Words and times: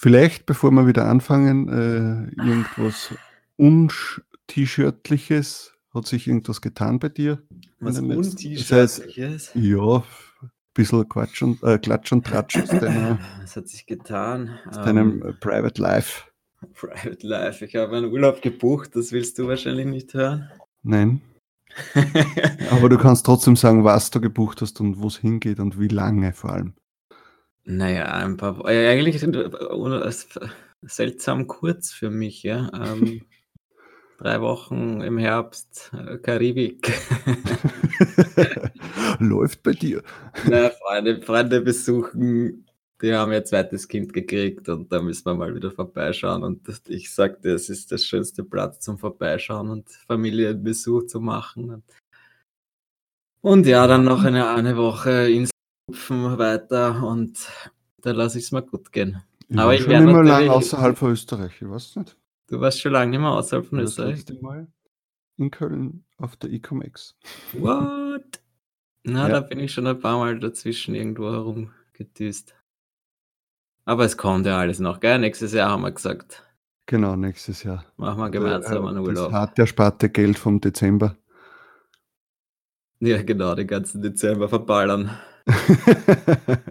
Vielleicht, 0.00 0.46
bevor 0.46 0.70
wir 0.70 0.86
wieder 0.86 1.06
anfangen, 1.06 1.68
äh, 1.68 2.28
irgendwas 2.40 3.12
Un-T-Shirtliches. 3.58 5.74
Hat 5.92 6.06
sich 6.06 6.28
irgendwas 6.28 6.60
getan 6.60 7.00
bei 7.00 7.08
dir? 7.08 7.42
Was 7.80 7.98
Un-T-Shirtliches? 7.98 9.50
Ja, 9.54 9.96
ein 9.96 10.04
bisschen 10.72 11.08
Quatsch 11.08 11.42
und, 11.42 11.60
äh, 11.64 11.78
Klatsch 11.78 12.12
und 12.12 12.24
Tratsch 12.24 12.58
aus 12.58 12.68
deiner, 12.80 13.18
Was 13.42 13.56
hat 13.56 13.66
sich 13.66 13.86
getan? 13.86 14.56
Aus 14.68 14.76
deinem 14.76 15.20
um, 15.20 15.30
ähm, 15.30 15.36
Private 15.40 15.82
Life. 15.82 16.26
Private 16.74 17.26
Life. 17.26 17.64
Ich 17.64 17.74
habe 17.74 17.96
einen 17.96 18.12
Urlaub 18.12 18.40
gebucht, 18.40 18.94
das 18.94 19.10
willst 19.10 19.36
du 19.40 19.48
wahrscheinlich 19.48 19.86
nicht 19.86 20.14
hören. 20.14 20.48
Nein. 20.84 21.22
Aber 22.70 22.88
du 22.88 22.98
kannst 22.98 23.26
trotzdem 23.26 23.56
sagen, 23.56 23.82
was 23.82 24.12
du 24.12 24.20
gebucht 24.20 24.62
hast 24.62 24.80
und 24.80 25.00
wo 25.00 25.08
es 25.08 25.16
hingeht 25.16 25.58
und 25.58 25.80
wie 25.80 25.88
lange 25.88 26.32
vor 26.34 26.50
allem. 26.50 26.74
Naja, 27.70 28.06
ein 28.06 28.38
paar 28.38 28.64
eigentlich 28.64 29.20
sind 29.20 29.36
äh, 29.36 30.10
seltsam 30.80 31.46
kurz 31.46 31.92
für 31.92 32.08
mich, 32.08 32.42
ja. 32.42 32.70
Ähm, 32.72 33.26
3 34.20 34.40
Wochen 34.40 35.02
im 35.02 35.18
Herbst, 35.18 35.92
äh, 35.92 36.16
Karibik. 36.16 36.90
Läuft 39.18 39.62
bei 39.62 39.72
dir. 39.72 40.02
Na, 40.48 40.70
Freunde 40.70 41.20
Freunde 41.20 41.60
besuchen, 41.60 42.64
die 43.02 43.14
haben 43.14 43.32
ihr 43.32 43.44
zweites 43.44 43.86
Kind 43.86 44.14
gekriegt 44.14 44.70
und 44.70 44.90
da 44.90 45.02
müssen 45.02 45.26
wir 45.26 45.34
mal 45.34 45.54
wieder 45.54 45.70
vorbeischauen 45.70 46.44
und 46.44 46.66
ich 46.88 47.12
sagte, 47.12 47.50
es 47.50 47.68
ist 47.68 47.90
der 47.90 47.98
schönste 47.98 48.44
Platz 48.44 48.80
zum 48.80 48.96
Vorbeischauen 48.96 49.68
und 49.68 49.90
Familienbesuch 50.06 51.04
zu 51.06 51.20
machen. 51.20 51.82
Und 53.42 53.66
ja, 53.66 53.86
dann 53.86 54.04
noch 54.04 54.24
eine 54.24 54.48
eine 54.48 54.78
Woche 54.78 55.28
ins 55.88 56.10
weiter 56.10 57.02
und 57.02 57.38
da 58.02 58.12
lasse 58.12 58.38
ich 58.38 58.44
es 58.44 58.52
mal 58.52 58.62
gut 58.62 58.92
gehen. 58.92 59.22
Ich 59.48 59.58
Aber 59.58 59.74
ich 59.74 59.82
schon 59.82 59.92
immer 59.92 60.22
lang 60.22 60.48
außerhalb 60.48 60.96
von 60.96 61.12
Österreich, 61.12 61.52
ich 61.60 61.68
weiß 61.68 61.96
nicht. 61.96 62.16
Du 62.48 62.60
warst 62.60 62.80
schon 62.80 62.92
lange 62.92 63.10
nicht 63.10 63.20
mehr 63.20 63.30
außerhalb 63.30 63.66
von 63.66 63.78
das 63.78 63.90
Österreich? 63.90 64.24
Das 64.24 64.40
Mal 64.40 64.68
in 65.38 65.50
Köln 65.50 66.04
auf 66.18 66.36
der 66.36 66.50
Ecomex. 66.50 67.16
What? 67.52 68.40
Na, 69.04 69.28
ja. 69.28 69.34
da 69.34 69.40
bin 69.40 69.60
ich 69.60 69.72
schon 69.72 69.86
ein 69.86 69.98
paar 69.98 70.18
Mal 70.18 70.38
dazwischen 70.38 70.94
irgendwo 70.94 71.30
herumgedüst. 71.30 72.54
Aber 73.84 74.04
es 74.04 74.16
kommt 74.16 74.44
ja 74.44 74.58
alles 74.58 74.80
noch, 74.80 75.00
gell? 75.00 75.18
Nächstes 75.18 75.52
Jahr 75.52 75.70
haben 75.70 75.82
wir 75.82 75.92
gesagt. 75.92 76.44
Genau, 76.86 77.16
nächstes 77.16 77.62
Jahr. 77.62 77.84
Machen 77.96 78.18
wir 78.18 78.30
gemeinsam 78.30 78.84
einen 78.86 78.98
Urlaub. 78.98 79.30
Das 79.30 79.40
hat 79.40 79.58
der 79.58 79.66
sparte 79.66 80.10
Geld 80.10 80.38
vom 80.38 80.60
Dezember. 80.60 81.16
Ja, 83.00 83.22
genau, 83.22 83.54
den 83.54 83.66
ganzen 83.66 84.02
Dezember 84.02 84.48
verballern. 84.48 85.10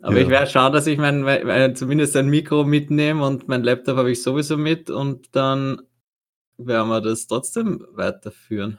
Aber 0.00 0.16
ja. 0.16 0.22
ich 0.22 0.28
werde 0.28 0.50
schauen, 0.50 0.72
dass 0.72 0.86
ich 0.86 0.98
mein, 0.98 1.74
zumindest 1.74 2.14
ein 2.16 2.28
Mikro 2.28 2.64
mitnehme 2.64 3.26
und 3.26 3.48
mein 3.48 3.62
Laptop 3.62 3.96
habe 3.96 4.10
ich 4.10 4.22
sowieso 4.22 4.58
mit 4.58 4.90
und 4.90 5.34
dann 5.34 5.80
werden 6.58 6.88
wir 6.88 7.00
das 7.00 7.26
trotzdem 7.26 7.86
weiterführen. 7.92 8.78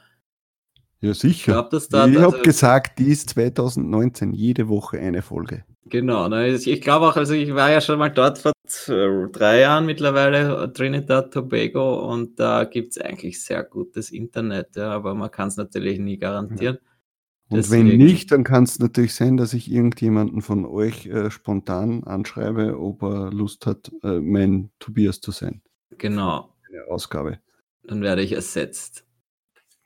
Ja, 1.00 1.14
sicher. 1.14 1.68
Ich, 1.72 1.78
ich 1.88 1.94
also, 1.94 2.20
habe 2.22 2.42
gesagt, 2.42 2.98
die 2.98 3.08
ist 3.08 3.30
2019 3.30 4.32
jede 4.32 4.68
Woche 4.68 4.98
eine 4.98 5.22
Folge. 5.22 5.64
Genau, 5.88 6.28
ich 6.32 6.80
glaube 6.80 7.06
auch, 7.06 7.16
also 7.16 7.34
ich 7.34 7.54
war 7.54 7.70
ja 7.70 7.80
schon 7.80 7.98
mal 7.98 8.08
dort 8.08 8.38
vor 8.38 8.52
drei 9.32 9.60
Jahren 9.60 9.86
mittlerweile, 9.86 10.72
Trinidad, 10.72 11.32
Tobago, 11.32 12.12
und 12.12 12.40
da 12.40 12.64
gibt 12.64 12.96
es 12.96 12.98
eigentlich 13.00 13.40
sehr 13.40 13.62
gutes 13.62 14.10
Internet, 14.10 14.74
ja, 14.74 14.90
aber 14.90 15.14
man 15.14 15.30
kann 15.30 15.46
es 15.48 15.56
natürlich 15.56 16.00
nie 16.00 16.18
garantieren. 16.18 16.78
Ja. 16.82 16.95
Und 17.48 17.58
Deswegen. 17.58 17.88
wenn 17.88 17.98
nicht, 17.98 18.32
dann 18.32 18.42
kann 18.42 18.64
es 18.64 18.80
natürlich 18.80 19.14
sein, 19.14 19.36
dass 19.36 19.52
ich 19.52 19.70
irgendjemanden 19.70 20.42
von 20.42 20.64
euch 20.64 21.06
äh, 21.06 21.30
spontan 21.30 22.02
anschreibe, 22.02 22.78
ob 22.78 23.02
er 23.02 23.30
Lust 23.30 23.66
hat, 23.66 23.92
äh, 24.02 24.18
mein 24.18 24.70
Tobias 24.80 25.20
zu 25.20 25.30
sein. 25.30 25.62
Genau. 25.96 26.52
Eine 26.68 26.90
Ausgabe. 26.90 27.38
Dann 27.84 28.02
werde 28.02 28.22
ich 28.22 28.32
ersetzt. 28.32 29.04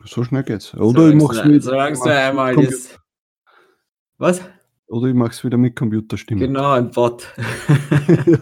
So 0.04 0.24
schnell 0.24 0.44
geht's. 0.44 0.74
Oder 0.74 1.10
ich 1.10 1.16
mach's 1.16 1.44
mit. 1.44 1.62
Solange 1.62 1.96
du 1.96 2.04
einmal 2.04 2.58
ist. 2.58 2.98
Was? 4.16 4.40
Oder 4.86 5.08
ich 5.08 5.14
mach's 5.14 5.44
wieder 5.44 5.58
mit 5.58 5.76
Computerstimme. 5.76 6.40
Genau, 6.40 6.72
ein 6.72 6.90
Bot. 6.90 7.28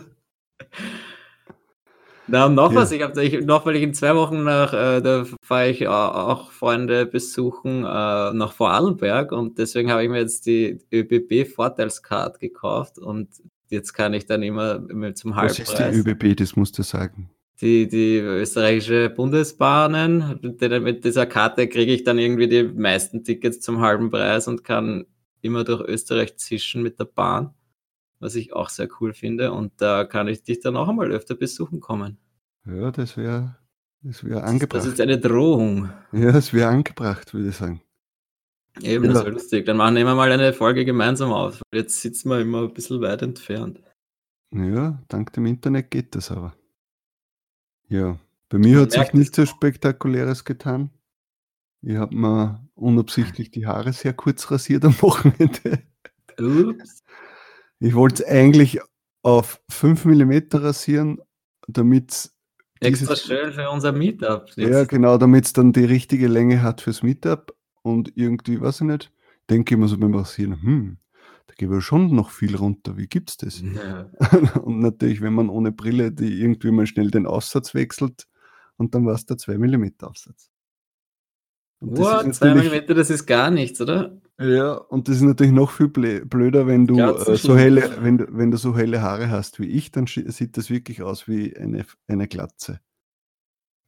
Na, 2.31 2.47
und 2.47 2.55
noch 2.55 2.73
ja. 2.73 2.81
was, 2.81 2.93
ich 2.93 3.03
habe 3.03 3.25
ich, 3.25 3.45
noch, 3.45 3.65
weil 3.65 3.77
ich 3.77 3.83
in 3.83 3.95
zwei 3.95 4.15
Wochen 4.15 4.45
nach, 4.45 4.75
äh, 4.75 5.01
da 5.01 5.25
fahre 5.43 5.71
ich 5.71 5.89
auch 5.89 6.53
Freunde 6.53 7.07
besuchen 7.07 7.85
äh, 7.85 8.33
nach 8.33 8.53
Vorarlberg 8.53 9.33
und 9.33 9.59
deswegen 9.59 9.91
habe 9.91 10.05
ich 10.05 10.11
mir 10.11 10.19
jetzt 10.19 10.45
die 10.45 10.79
ÖBB-Vorteilskarte 10.93 12.39
gekauft 12.39 12.99
und 12.99 13.29
jetzt 13.71 13.95
kann 13.95 14.13
ich 14.13 14.27
dann 14.27 14.43
immer 14.43 14.81
zum 15.15 15.37
Halbpreis. 15.37 15.73
Was 15.73 15.81
ist 15.81 16.05
die 16.05 16.11
ÖBB, 16.11 16.37
das 16.37 16.55
musst 16.55 16.79
du 16.79 16.83
sagen. 16.83 17.31
Die, 17.61 17.89
die 17.89 18.19
österreichische 18.19 19.11
Bundesbahnen, 19.11 20.39
mit 20.61 21.05
dieser 21.05 21.27
Karte 21.27 21.67
kriege 21.67 21.93
ich 21.93 22.05
dann 22.05 22.19
irgendwie 22.19 22.47
die 22.47 22.63
meisten 22.63 23.25
Tickets 23.25 23.61
zum 23.61 23.81
halben 23.81 24.11
Preis 24.11 24.47
und 24.47 24.63
kann 24.63 25.07
immer 25.41 25.65
durch 25.65 25.81
Österreich 25.81 26.37
zischen 26.37 26.83
mit 26.83 27.01
der 27.01 27.07
Bahn 27.07 27.55
was 28.21 28.35
ich 28.35 28.53
auch 28.53 28.69
sehr 28.69 28.89
cool 29.01 29.13
finde. 29.13 29.53
Und 29.53 29.73
da 29.79 30.05
kann 30.05 30.29
ich 30.29 30.43
dich 30.43 30.61
dann 30.61 30.77
auch 30.77 30.89
einmal 30.89 31.11
öfter 31.11 31.35
besuchen 31.35 31.81
kommen. 31.81 32.19
Ja, 32.67 32.91
das 32.91 33.17
wäre 33.17 33.57
das 34.03 34.25
wär 34.25 34.45
angebracht. 34.45 34.83
Das 34.83 34.87
ist 34.87 35.01
eine 35.01 35.19
Drohung. 35.19 35.91
Ja, 36.13 36.33
das 36.33 36.53
wäre 36.53 36.69
angebracht, 36.69 37.35
würde 37.35 37.49
ich 37.49 37.57
sagen. 37.57 37.83
Eben, 38.81 39.07
ja. 39.07 39.13
das 39.13 39.25
wäre 39.25 39.35
lustig. 39.35 39.67
Dann 39.67 39.77
machen 39.77 39.97
wir 39.97 40.05
mal 40.05 40.31
eine 40.31 40.53
Folge 40.53 40.85
gemeinsam 40.85 41.33
auf. 41.33 41.61
Jetzt 41.73 42.01
sitzen 42.01 42.31
wir 42.31 42.41
immer 42.41 42.63
ein 42.63 42.75
bisschen 42.75 43.01
weit 43.01 43.23
entfernt. 43.23 43.81
Ja, 44.53 45.03
dank 45.09 45.33
dem 45.33 45.47
Internet 45.47 45.91
geht 45.91 46.15
das 46.15 46.31
aber. 46.31 46.55
Ja, 47.89 48.19
bei 48.49 48.59
mir 48.59 48.81
hat 48.81 48.93
sich 48.93 49.13
nichts 49.13 49.37
so 49.37 49.47
spektakuläres 49.47 50.45
getan. 50.45 50.91
Ich 51.83 51.97
habe 51.97 52.15
mir 52.15 52.69
unabsichtlich 52.75 53.51
die 53.51 53.67
Haare 53.67 53.93
sehr 53.93 54.15
kurz 54.15 54.51
rasiert 54.51 54.85
am 54.85 54.95
Wochenende. 55.03 55.83
Ups. 56.39 57.03
Ich 57.81 57.95
wollte 57.95 58.25
es 58.25 58.29
eigentlich 58.29 58.81
auf 59.23 59.61
5 59.71 60.05
mm 60.05 60.39
rasieren, 60.53 61.21
damit 61.67 62.31
Extra 62.81 63.17
schön 63.17 63.53
für 63.53 63.69
unser 63.71 63.93
Meetup. 63.93 64.51
Jetzt. 64.55 64.71
Ja, 64.71 64.85
genau, 64.85 65.19
damit 65.19 65.47
es 65.47 65.53
dann 65.53 65.73
die 65.73 65.85
richtige 65.85 66.29
Länge 66.29 66.63
hat 66.63 66.81
fürs 66.81 67.03
Meetup. 67.03 67.57
Und 67.83 68.13
irgendwie, 68.17 68.61
weiß 68.61 68.83
ich 68.83 68.87
nicht, 68.87 69.13
denke 69.51 69.75
ich 69.75 69.81
mir 69.81 69.89
so 69.89 69.99
beim 69.99 70.15
Rasieren, 70.15 70.61
hm, 70.63 70.99
da 71.47 71.55
geht 71.57 71.71
wir 71.71 71.81
schon 71.81 72.15
noch 72.15 72.31
viel 72.31 72.55
runter. 72.57 72.97
Wie 72.97 73.07
gibt's 73.07 73.37
das? 73.37 73.63
Ja. 73.63 74.11
und 74.63 74.81
natürlich, 74.81 75.21
wenn 75.21 75.33
man 75.33 75.49
ohne 75.49 75.73
Brille 75.73 76.13
die 76.13 76.41
irgendwie 76.41 76.71
mal 76.71 76.87
schnell 76.87 77.11
den 77.11 77.27
Aufsatz 77.27 77.75
wechselt 77.75 78.27
und 78.77 78.95
dann 78.95 79.07
war 79.07 79.15
es 79.15 79.27
der 79.27 79.39
2 79.39 79.59
mm 79.59 79.93
Aufsatz. 80.03 80.51
Wow, 81.81 82.31
2 82.31 82.55
mm, 82.55 82.95
das 82.95 83.11
ist 83.11 83.27
gar 83.27 83.51
nichts, 83.51 83.81
oder? 83.81 84.21
Ja, 84.41 84.75
und 84.75 85.09
das 85.09 85.17
ist 85.17 85.23
natürlich 85.23 85.53
noch 85.53 85.73
viel 85.73 85.89
blöder, 85.89 86.67
wenn 86.69 86.87
du, 86.87 86.99
äh, 87.01 87.37
so 87.37 87.57
helle, 87.57 88.03
wenn, 88.03 88.19
du, 88.19 88.27
wenn 88.31 88.53
du 88.53 88.57
so 88.57 88.77
helle 88.77 89.03
Haare 89.03 89.31
hast 89.31 89.59
wie 89.59 89.67
ich, 89.67 89.91
dann 89.91 90.07
sieht 90.07 90.57
das 90.57 90.71
wirklich 90.71 91.03
aus 91.03 91.27
wie 91.27 91.57
eine, 91.57 91.85
eine 92.07 92.29
Glatze. 92.29 92.81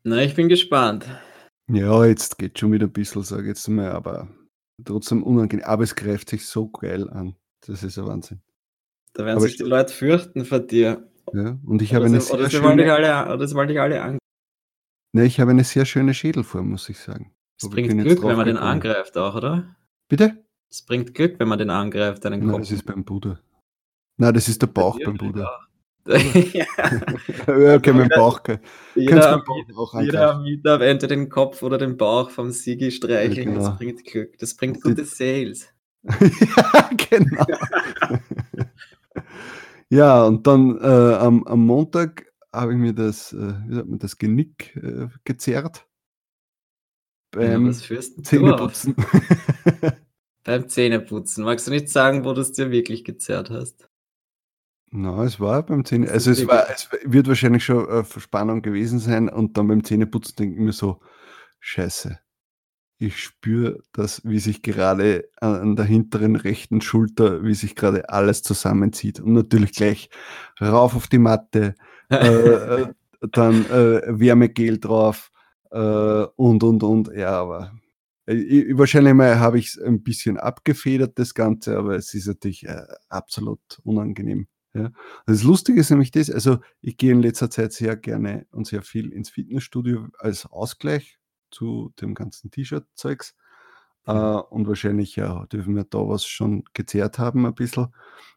Na, 0.03 0.23
ich 0.23 0.35
bin 0.35 0.49
gespannt. 0.49 1.07
Ja, 1.71 2.05
jetzt 2.05 2.37
geht 2.39 2.59
schon 2.59 2.73
wieder 2.73 2.87
ein 2.87 2.93
bisschen, 2.93 3.23
sage 3.23 3.43
ich 3.43 3.49
jetzt 3.49 3.69
mal, 3.69 3.93
aber 3.93 4.29
trotzdem 4.85 5.23
unangenehm. 5.23 5.65
Aber 5.65 5.85
es 5.85 5.95
greift 5.95 6.31
sich 6.31 6.47
so 6.47 6.69
geil 6.69 7.09
an. 7.09 7.37
Das 7.65 7.85
ist 7.85 7.97
ein 7.97 8.07
Wahnsinn. 8.07 8.41
Da 9.13 9.25
werden 9.25 9.37
aber 9.37 9.47
sich 9.47 9.57
die 9.57 9.63
Leute 9.63 9.93
fürchten 9.93 10.45
vor 10.45 10.59
dir. 10.59 11.09
Ja, 11.33 11.59
und 11.65 11.81
ich 11.81 11.91
oder 11.91 11.97
habe 11.97 12.07
eine 12.07 12.21
sehr 12.21 12.35
oder 12.35 12.51
schöne... 12.51 12.93
Alle, 12.93 13.27
oder 13.27 13.39
das 13.39 13.55
wollen 13.55 13.69
dich 13.69 13.79
alle 13.79 14.03
an. 14.03 14.19
Ne, 15.13 15.27
ich 15.27 15.39
habe 15.39 15.53
eine 15.53 15.63
sehr 15.63 15.85
schöne 15.85 16.13
Schädelform, 16.13 16.71
muss 16.71 16.89
ich 16.89 16.99
sagen. 16.99 17.33
Das 17.61 17.71
bringt 17.71 17.91
Glück, 17.91 18.25
wenn 18.25 18.37
man 18.37 18.47
den 18.47 18.57
angreift 18.57 19.17
auch, 19.17 19.37
oder? 19.37 19.77
Bitte? 20.11 20.45
Es 20.69 20.83
bringt 20.83 21.15
Glück, 21.15 21.39
wenn 21.39 21.47
man 21.47 21.59
den 21.59 21.71
angreift, 21.71 22.25
deinen 22.25 22.41
Kopf. 22.41 22.51
Nein, 22.51 22.61
das 22.61 22.73
ist 22.73 22.85
beim 22.85 23.05
Bruder. 23.05 23.41
Nein, 24.17 24.35
das 24.35 24.49
ist 24.49 24.61
der 24.61 24.67
Bauch 24.67 24.99
beim 25.03 25.17
Bruder. 25.17 25.61
ja. 26.53 26.65
okay, 27.47 27.93
mein 27.93 28.09
Bauch. 28.09 28.41
Jeder, 28.97 29.39
Bauch 29.39 30.01
jeder 30.01 30.41
Meetup 30.41 30.81
entweder 30.81 31.15
den 31.15 31.29
Kopf 31.29 31.63
oder 31.63 31.79
den 31.79 31.97
Bauch 31.97 32.31
vom 32.31 32.51
Sigi 32.51 32.91
streicheln. 32.91 33.51
Ja, 33.51 33.55
genau. 33.55 33.69
Das 33.69 33.79
bringt 33.79 34.05
Glück. 34.05 34.39
Das 34.39 34.55
bringt 34.55 34.83
gute 34.83 35.05
Sales. 35.05 35.69
ja, 36.03 36.91
genau. 37.09 37.47
Ja, 39.93 40.25
und 40.25 40.47
dann 40.47 40.79
äh, 40.81 41.15
am, 41.17 41.43
am 41.49 41.67
Montag 41.67 42.27
habe 42.53 42.75
ich 42.75 42.79
mir 42.79 42.93
das, 42.93 43.33
äh, 43.33 43.55
wie 43.67 43.75
sagt 43.75 43.89
man, 43.89 43.99
das 43.99 44.19
Genick 44.19 44.77
äh, 44.77 45.09
gezerrt. 45.25 45.85
Beim 47.33 47.67
ja, 47.67 47.73
Zähneputzen. 48.23 48.97
beim 50.45 50.69
Zähneputzen. 50.69 51.45
Magst 51.45 51.67
du 51.69 51.71
nicht 51.71 51.89
sagen, 51.89 52.25
wo 52.25 52.33
du 52.33 52.41
es 52.41 52.53
dir 52.53 52.73
wirklich 52.73 53.05
gezerrt 53.05 53.51
hast? 53.51 53.89
Na, 54.91 55.23
es 55.23 55.39
war 55.39 55.63
beim 55.63 55.85
Zähne, 55.85 56.11
also 56.11 56.33
es 56.33 56.49
war, 56.49 56.69
es 56.69 56.89
wird 57.05 57.29
wahrscheinlich 57.29 57.65
schon 57.65 57.89
eine 57.89 58.03
Verspannung 58.03 58.63
gewesen 58.63 58.99
sein 58.99 59.29
und 59.29 59.57
dann 59.57 59.69
beim 59.69 59.85
Zähneputzen 59.85 60.35
denke 60.35 60.57
ich 60.57 60.61
mir 60.61 60.73
so, 60.73 61.01
scheiße, 61.61 62.19
ich 63.01 63.19
spüre 63.19 63.79
das, 63.93 64.21
wie 64.25 64.41
sich 64.41 64.63
gerade 64.63 65.29
an 65.41 65.75
der 65.75 65.87
hinteren 65.87 66.37
rechten 66.37 66.83
Schulter, 66.83 67.43
wie 67.45 67.55
sich 67.55 67.75
gerade 67.75 68.11
alles 68.11 68.43
zusammenzieht. 68.43 69.21
Und 69.21 69.33
natürlich 69.33 69.73
gleich 69.73 70.11
rauf 70.61 70.95
auf 70.95 71.07
die 71.09 71.19
Matte, 71.19 71.77
äh, 72.11 72.83
äh, 72.83 72.87
dann 73.31 73.65
äh, 73.71 74.03
Wärmegel 74.07 74.79
drauf 74.79 75.31
äh, 75.71 76.27
und, 76.37 76.63
und, 76.63 76.83
und. 76.83 77.11
Ja, 77.15 77.41
aber 77.41 77.73
ich, 78.27 78.77
wahrscheinlich 78.77 79.15
mal 79.15 79.39
habe 79.39 79.59
ich 79.59 79.69
es 79.69 79.79
ein 79.79 80.03
bisschen 80.03 80.39
abgefedert, 80.39 81.19
das 81.19 81.35
Ganze, 81.35 81.77
aber 81.77 81.97
es 81.97 82.15
ist 82.15 82.27
natürlich 82.27 82.67
äh, 82.67 82.85
absolut 83.09 83.61
unangenehm. 83.83 84.47
Ja. 84.73 84.93
Das 85.27 85.43
Lustige 85.43 85.81
ist 85.81 85.91
nämlich 85.91 86.13
das, 86.13 86.31
also 86.31 86.59
ich 86.81 86.97
gehe 86.97 87.11
in 87.13 87.23
letzter 87.23 87.51
Zeit 87.51 87.73
sehr 87.73 87.97
gerne 87.97 88.47
und 88.53 88.69
sehr 88.69 88.83
viel 88.83 89.13
ins 89.13 89.31
Fitnessstudio 89.31 90.07
als 90.19 90.47
Ausgleich 90.47 91.19
zu 91.51 91.93
dem 92.01 92.15
ganzen 92.15 92.51
T-Shirt-Zeugs. 92.51 93.35
Äh, 94.07 94.13
mhm. 94.13 94.43
und 94.51 94.69
wahrscheinlich 94.69 95.17
ja, 95.17 95.45
dürfen 95.47 95.75
wir 95.75 95.85
da 95.85 95.99
was 95.99 96.25
schon 96.25 96.65
gezehrt 96.73 97.19
haben 97.19 97.47
ein 97.47 97.55
bisschen. 97.55 97.89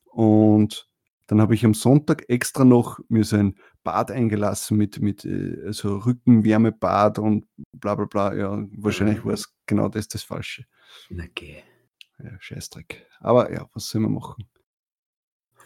Und 0.05 0.89
dann 1.27 1.41
habe 1.41 1.55
ich 1.55 1.65
am 1.65 1.73
Sonntag 1.73 2.25
extra 2.29 2.65
noch 2.65 2.99
mir 3.07 3.23
so 3.23 3.37
ein 3.37 3.55
Bad 3.83 4.11
eingelassen 4.11 4.77
mit, 4.77 5.01
mit 5.01 5.25
äh, 5.25 5.71
so 5.71 5.97
Rückenwärmebad 5.97 7.19
und 7.19 7.45
bla 7.71 7.95
bla 7.95 8.05
bla. 8.05 8.33
Ja, 8.35 8.65
wahrscheinlich 8.77 9.19
mhm. 9.19 9.27
war 9.27 9.33
es 9.33 9.53
genau 9.65 9.89
das 9.89 10.07
das 10.07 10.23
Falsche. 10.23 10.65
Okay. 11.11 11.63
Ja, 12.19 12.31
Scheißdreck. 12.39 13.05
Aber 13.19 13.51
ja, 13.51 13.67
was 13.73 13.89
soll 13.89 14.01
man 14.01 14.13
machen? 14.13 14.45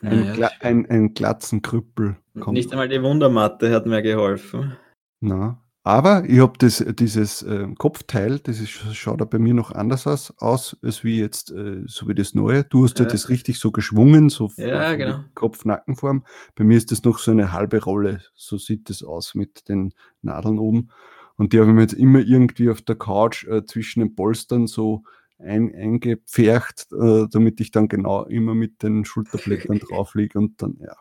Ein, 0.01 0.25
ja, 0.25 0.33
Gla 0.33 0.51
ein, 0.59 0.86
ein 0.89 1.13
Glatzenkrüppel. 1.13 2.18
Kommt. 2.39 2.53
Nicht 2.53 2.71
einmal 2.71 2.88
die 2.88 3.01
Wundermatte 3.01 3.74
hat 3.74 3.88
mir 3.88 4.01
geholfen. 4.01 4.77
Na, 5.19 5.63
aber 5.88 6.28
ich 6.28 6.39
habe 6.39 6.57
das, 6.57 6.84
dieses 7.00 7.44
äh, 7.44 7.66
Kopfteil, 7.78 8.39
das 8.39 8.60
ist, 8.60 8.72
schaut 8.72 9.30
bei 9.30 9.39
mir 9.39 9.54
noch 9.54 9.72
anders 9.72 10.06
aus, 10.06 10.34
aus 10.38 10.75
als 10.84 11.06
wie 11.06 11.18
jetzt, 11.18 11.50
äh, 11.51 11.84
so 11.86 12.10
wie 12.10 12.13
das 12.13 12.36
neue. 12.36 12.66
Du 12.66 12.84
hast 12.84 13.00
ja, 13.00 13.06
ja 13.06 13.12
das 13.12 13.30
richtig 13.30 13.57
so 13.57 13.72
geschwungen, 13.72 14.30
so 14.30 14.51
ja, 14.57 14.95
genau. 14.95 15.22
Kopf-Nackenform. 15.34 16.25
Bei 16.56 16.66
mir 16.66 16.78
ist 16.78 16.92
das 16.92 17.06
noch 17.06 17.19
so 17.19 17.31
eine 17.31 17.54
halbe 17.54 17.81
Rolle. 17.81 18.22
So 18.36 18.57
sieht 18.57 18.89
das 18.89 19.01
aus 19.01 19.34
mit 19.34 19.69
den 19.69 19.94
Nadeln 20.22 20.60
oben. 20.60 20.89
Und 21.38 21.54
die 21.54 21.60
habe 21.60 21.69
ich 21.69 21.75
mir 21.75 21.84
jetzt 21.84 21.94
immer 21.94 22.19
irgendwie 22.19 22.69
auf 22.69 22.81
der 22.81 22.98
Couch 22.98 23.48
äh, 23.48 23.63
zwischen 23.66 24.01
den 24.01 24.13
Polstern 24.13 24.68
so 24.68 25.04
ein, 25.39 25.74
eingepfercht, 25.74 26.88
äh, 26.92 27.28
damit 27.31 27.62
ich 27.62 27.72
dann 27.72 27.88
genau 27.88 28.25
immer 28.25 28.56
mit 28.56 28.84
den 28.84 29.06
Schulterblättern 29.06 29.80
drauf 29.80 30.16
liege 30.16 30.38
und 30.38 30.62
dann, 30.62 30.75
ja, 30.81 30.98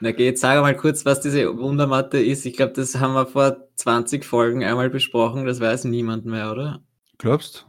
na 0.00 0.12
geh, 0.12 0.24
jetzt 0.24 0.40
sag 0.40 0.60
mal 0.60 0.76
kurz, 0.76 1.04
was 1.04 1.20
diese 1.20 1.56
Wundermatte 1.58 2.18
ist. 2.18 2.44
Ich 2.46 2.56
glaube, 2.56 2.72
das 2.72 2.96
haben 2.96 3.14
wir 3.14 3.26
vor 3.26 3.56
20 3.76 4.24
Folgen 4.24 4.64
einmal 4.64 4.90
besprochen. 4.90 5.46
Das 5.46 5.60
weiß 5.60 5.84
niemand 5.84 6.24
mehr, 6.24 6.50
oder? 6.50 6.82
Glaubst 7.18 7.66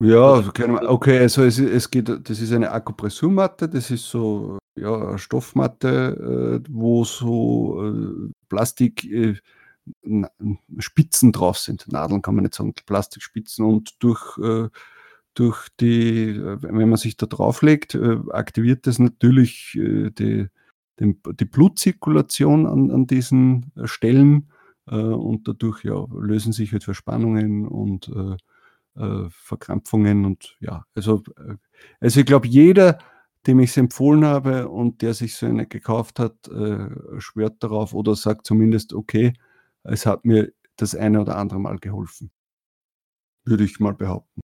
Ja, 0.00 0.44
okay, 0.56 1.18
also 1.18 1.44
es, 1.44 1.58
es 1.58 1.90
geht, 1.90 2.08
das 2.08 2.40
ist 2.40 2.52
eine 2.52 2.70
Akupressurmatte, 2.70 3.68
das 3.68 3.90
ist 3.90 4.08
so 4.08 4.58
ja, 4.76 5.08
eine 5.08 5.18
Stoffmatte, 5.18 6.60
äh, 6.64 6.68
wo 6.70 7.04
so 7.04 7.84
äh, 7.84 8.32
Plastik 8.48 9.04
äh, 9.04 9.36
Spitzen 10.78 11.32
drauf 11.32 11.58
sind. 11.58 11.90
Nadeln 11.90 12.22
kann 12.22 12.34
man 12.34 12.44
nicht 12.44 12.54
sagen, 12.54 12.74
Plastikspitzen 12.86 13.64
und 13.64 14.02
durch, 14.02 14.38
äh, 14.38 14.68
durch 15.34 15.68
die, 15.80 16.38
wenn 16.42 16.88
man 16.88 16.98
sich 16.98 17.16
da 17.16 17.26
drauflegt, 17.26 17.94
äh, 17.94 18.18
aktiviert 18.30 18.86
das 18.86 18.98
natürlich 18.98 19.72
die 19.74 20.48
den, 21.00 21.20
die 21.38 21.44
Blutzirkulation 21.44 22.66
an, 22.66 22.90
an 22.90 23.06
diesen 23.06 23.72
äh, 23.76 23.86
Stellen 23.86 24.50
äh, 24.86 24.96
und 24.96 25.48
dadurch 25.48 25.84
ja, 25.84 26.06
lösen 26.12 26.52
sich 26.52 26.72
halt 26.72 26.84
Verspannungen 26.84 27.66
und 27.66 28.08
äh, 28.08 28.36
äh, 29.00 29.30
Verkrampfungen 29.30 30.24
und 30.24 30.56
ja, 30.60 30.84
also, 30.94 31.22
äh, 31.36 31.56
also 32.00 32.20
ich 32.20 32.26
glaube, 32.26 32.48
jeder, 32.48 32.98
dem 33.46 33.60
ich 33.60 33.70
es 33.70 33.76
empfohlen 33.76 34.24
habe 34.24 34.68
und 34.68 35.02
der 35.02 35.14
sich 35.14 35.36
so 35.36 35.46
eine 35.46 35.66
gekauft 35.66 36.18
hat, 36.18 36.48
äh, 36.48 36.88
schwört 37.20 37.62
darauf 37.62 37.94
oder 37.94 38.16
sagt 38.16 38.46
zumindest, 38.46 38.92
okay, 38.92 39.34
es 39.84 40.04
hat 40.06 40.24
mir 40.24 40.52
das 40.76 40.94
eine 40.94 41.20
oder 41.20 41.36
andere 41.36 41.60
Mal 41.60 41.78
geholfen. 41.78 42.30
Würde 43.44 43.64
ich 43.64 43.80
mal 43.80 43.94
behaupten. 43.94 44.40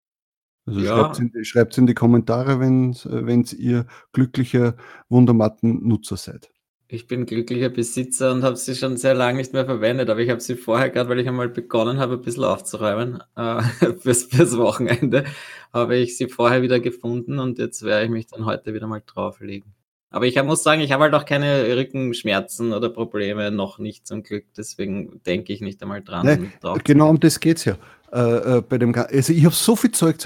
Also 0.67 0.81
ja. 0.81 1.13
schreibt 1.43 1.73
es 1.73 1.79
in, 1.79 1.83
in, 1.83 1.87
die 1.87 1.95
Kommentare, 1.95 2.59
wenn 2.59 3.45
ihr 3.57 3.87
glücklicher 4.13 4.77
Wundermatten-Nutzer 5.09 6.17
seid. 6.17 6.51
Ich 6.87 7.07
bin 7.07 7.27
glücklicher 7.27 7.71
Besitzer 7.71 8.33
und 8.33 8.43
habe 8.43 8.57
sie 8.57 8.75
schon 8.75 8.97
sehr 8.97 9.15
lange 9.15 9.39
nicht 9.39 9.53
mehr 9.53 9.65
verwendet, 9.65 10.11
aber 10.11 10.21
ich 10.21 10.31
habe 10.31 10.41
sie 10.41 10.55
vorher, 10.55 10.91
gerade 10.91 11.09
weil 11.09 11.19
ich 11.19 11.27
einmal 11.27 11.49
begonnen 11.49 11.99
habe, 11.99 12.15
ein 12.15 12.23
bisschen 12.23 12.45
aufzuräumen 12.45 13.23
äh, 13.37 13.63
fürs, 13.99 14.25
fürs 14.25 14.57
Wochenende, 14.57 15.25
habe 15.73 15.97
ich 15.97 16.17
sie 16.17 16.29
vorher 16.29 16.63
wieder 16.63 16.81
gefunden 16.81 17.39
und 17.39 17.59
jetzt 17.59 17.83
werde 17.83 18.05
ich 18.05 18.11
mich 18.11 18.27
dann 18.27 18.45
heute 18.45 18.75
wieder 18.75 18.87
mal 18.87 19.03
drauflegen. 19.05 19.75
Aber 20.11 20.27
ich 20.27 20.41
muss 20.45 20.63
sagen, 20.63 20.81
ich 20.81 20.93
habe 20.93 21.03
halt 21.03 21.15
auch 21.15 21.25
keine 21.25 21.77
Rückenschmerzen 21.77 22.73
oder 22.73 22.89
Probleme, 22.89 23.51
noch 23.51 23.81
nicht 23.81 24.07
zum 24.07 24.23
Glück. 24.23 24.45
Deswegen 24.57 25.21
denke 25.27 25.53
ich 25.53 25.61
nicht 25.61 25.83
einmal 25.83 26.03
dran. 26.03 26.25
Nee, 26.63 26.79
genau 26.85 27.11
um 27.11 27.19
das 27.19 27.41
geht 27.41 27.57
es 27.57 27.65
ja. 27.65 27.77
Äh, 28.13 28.59
äh, 28.59 28.61
bei 28.61 28.79
dem, 28.79 28.95
also 28.95 29.33
ich 29.33 29.45
habe 29.45 29.55
so 29.55 29.75
viel 29.75 29.91
Zeug 29.91 30.21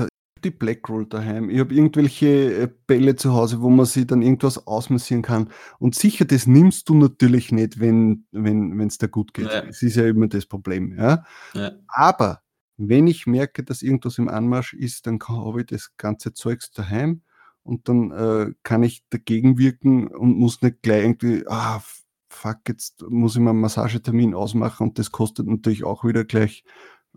die 0.45 0.51
Blackroll 0.51 1.07
daheim. 1.07 1.51
Ich 1.51 1.59
habe 1.59 1.75
irgendwelche 1.75 2.63
äh, 2.63 2.69
Bälle 2.87 3.17
zu 3.17 3.33
Hause, 3.33 3.61
wo 3.61 3.71
man 3.71 3.87
sich 3.87 4.07
dann 4.07 4.23
irgendwas 4.23 4.67
ausmassieren 4.67 5.23
kann. 5.23 5.51
Und 5.79 5.95
sicher, 5.95 6.25
das 6.25 6.47
nimmst 6.47 6.89
du 6.89 6.95
natürlich 6.95 7.53
nicht, 7.53 7.81
wenn 7.81 8.27
es 8.33 8.43
wenn, 8.43 8.89
dir 8.89 9.09
gut 9.09 9.35
geht. 9.35 9.51
Ja. 9.51 9.63
Das 9.63 9.83
ist 9.83 9.97
ja 9.97 10.07
immer 10.07 10.29
das 10.29 10.47
Problem. 10.47 10.97
Ja? 10.97 11.25
ja? 11.55 11.73
Aber 11.89 12.43
wenn 12.77 13.07
ich 13.07 13.27
merke, 13.27 13.65
dass 13.65 13.83
irgendwas 13.83 14.19
im 14.19 14.29
Anmarsch 14.29 14.73
ist, 14.75 15.07
dann 15.07 15.19
habe 15.21 15.61
ich 15.61 15.67
das 15.67 15.97
ganze 15.97 16.33
Zeugs 16.33 16.71
daheim 16.71 17.23
und 17.63 17.89
dann 17.89 18.13
äh, 18.13 18.53
kann 18.63 18.83
ich 18.83 19.05
dagegen 19.11 19.59
wirken 19.59 20.09
und 20.09 20.39
muss 20.39 20.63
nicht 20.63 20.83
gleich 20.83 21.03
irgendwie, 21.03 21.45
ah, 21.49 21.83
fuck, 22.31 22.59
jetzt 22.69 23.03
muss 23.09 23.35
ich 23.35 23.41
mal 23.41 23.51
einen 23.51 23.61
Massagetermin 23.61 24.35
ausmachen 24.35 24.89
und 24.89 24.99
das 24.99 25.11
kostet 25.11 25.47
natürlich 25.47 25.85
auch 25.85 26.05
wieder 26.05 26.25
gleich 26.25 26.65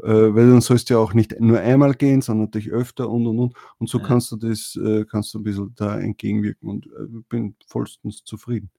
äh, 0.03 0.35
weil 0.35 0.49
dann 0.49 0.61
sollst 0.61 0.89
du 0.89 0.95
ja 0.95 0.99
auch 0.99 1.13
nicht 1.13 1.39
nur 1.39 1.59
einmal 1.59 1.93
gehen, 1.93 2.21
sondern 2.21 2.45
natürlich 2.45 2.71
öfter 2.71 3.09
und 3.09 3.27
und 3.27 3.39
und. 3.39 3.55
Und 3.77 3.89
so 3.89 3.99
ja. 3.99 4.05
kannst 4.05 4.31
du 4.31 4.35
das, 4.35 4.75
äh, 4.75 5.05
kannst 5.05 5.33
du 5.33 5.39
ein 5.39 5.43
bisschen 5.43 5.73
da 5.75 5.99
entgegenwirken 5.99 6.69
und 6.69 6.87
äh, 6.87 7.21
bin 7.29 7.55
vollstens 7.67 8.23
zufrieden. 8.23 8.69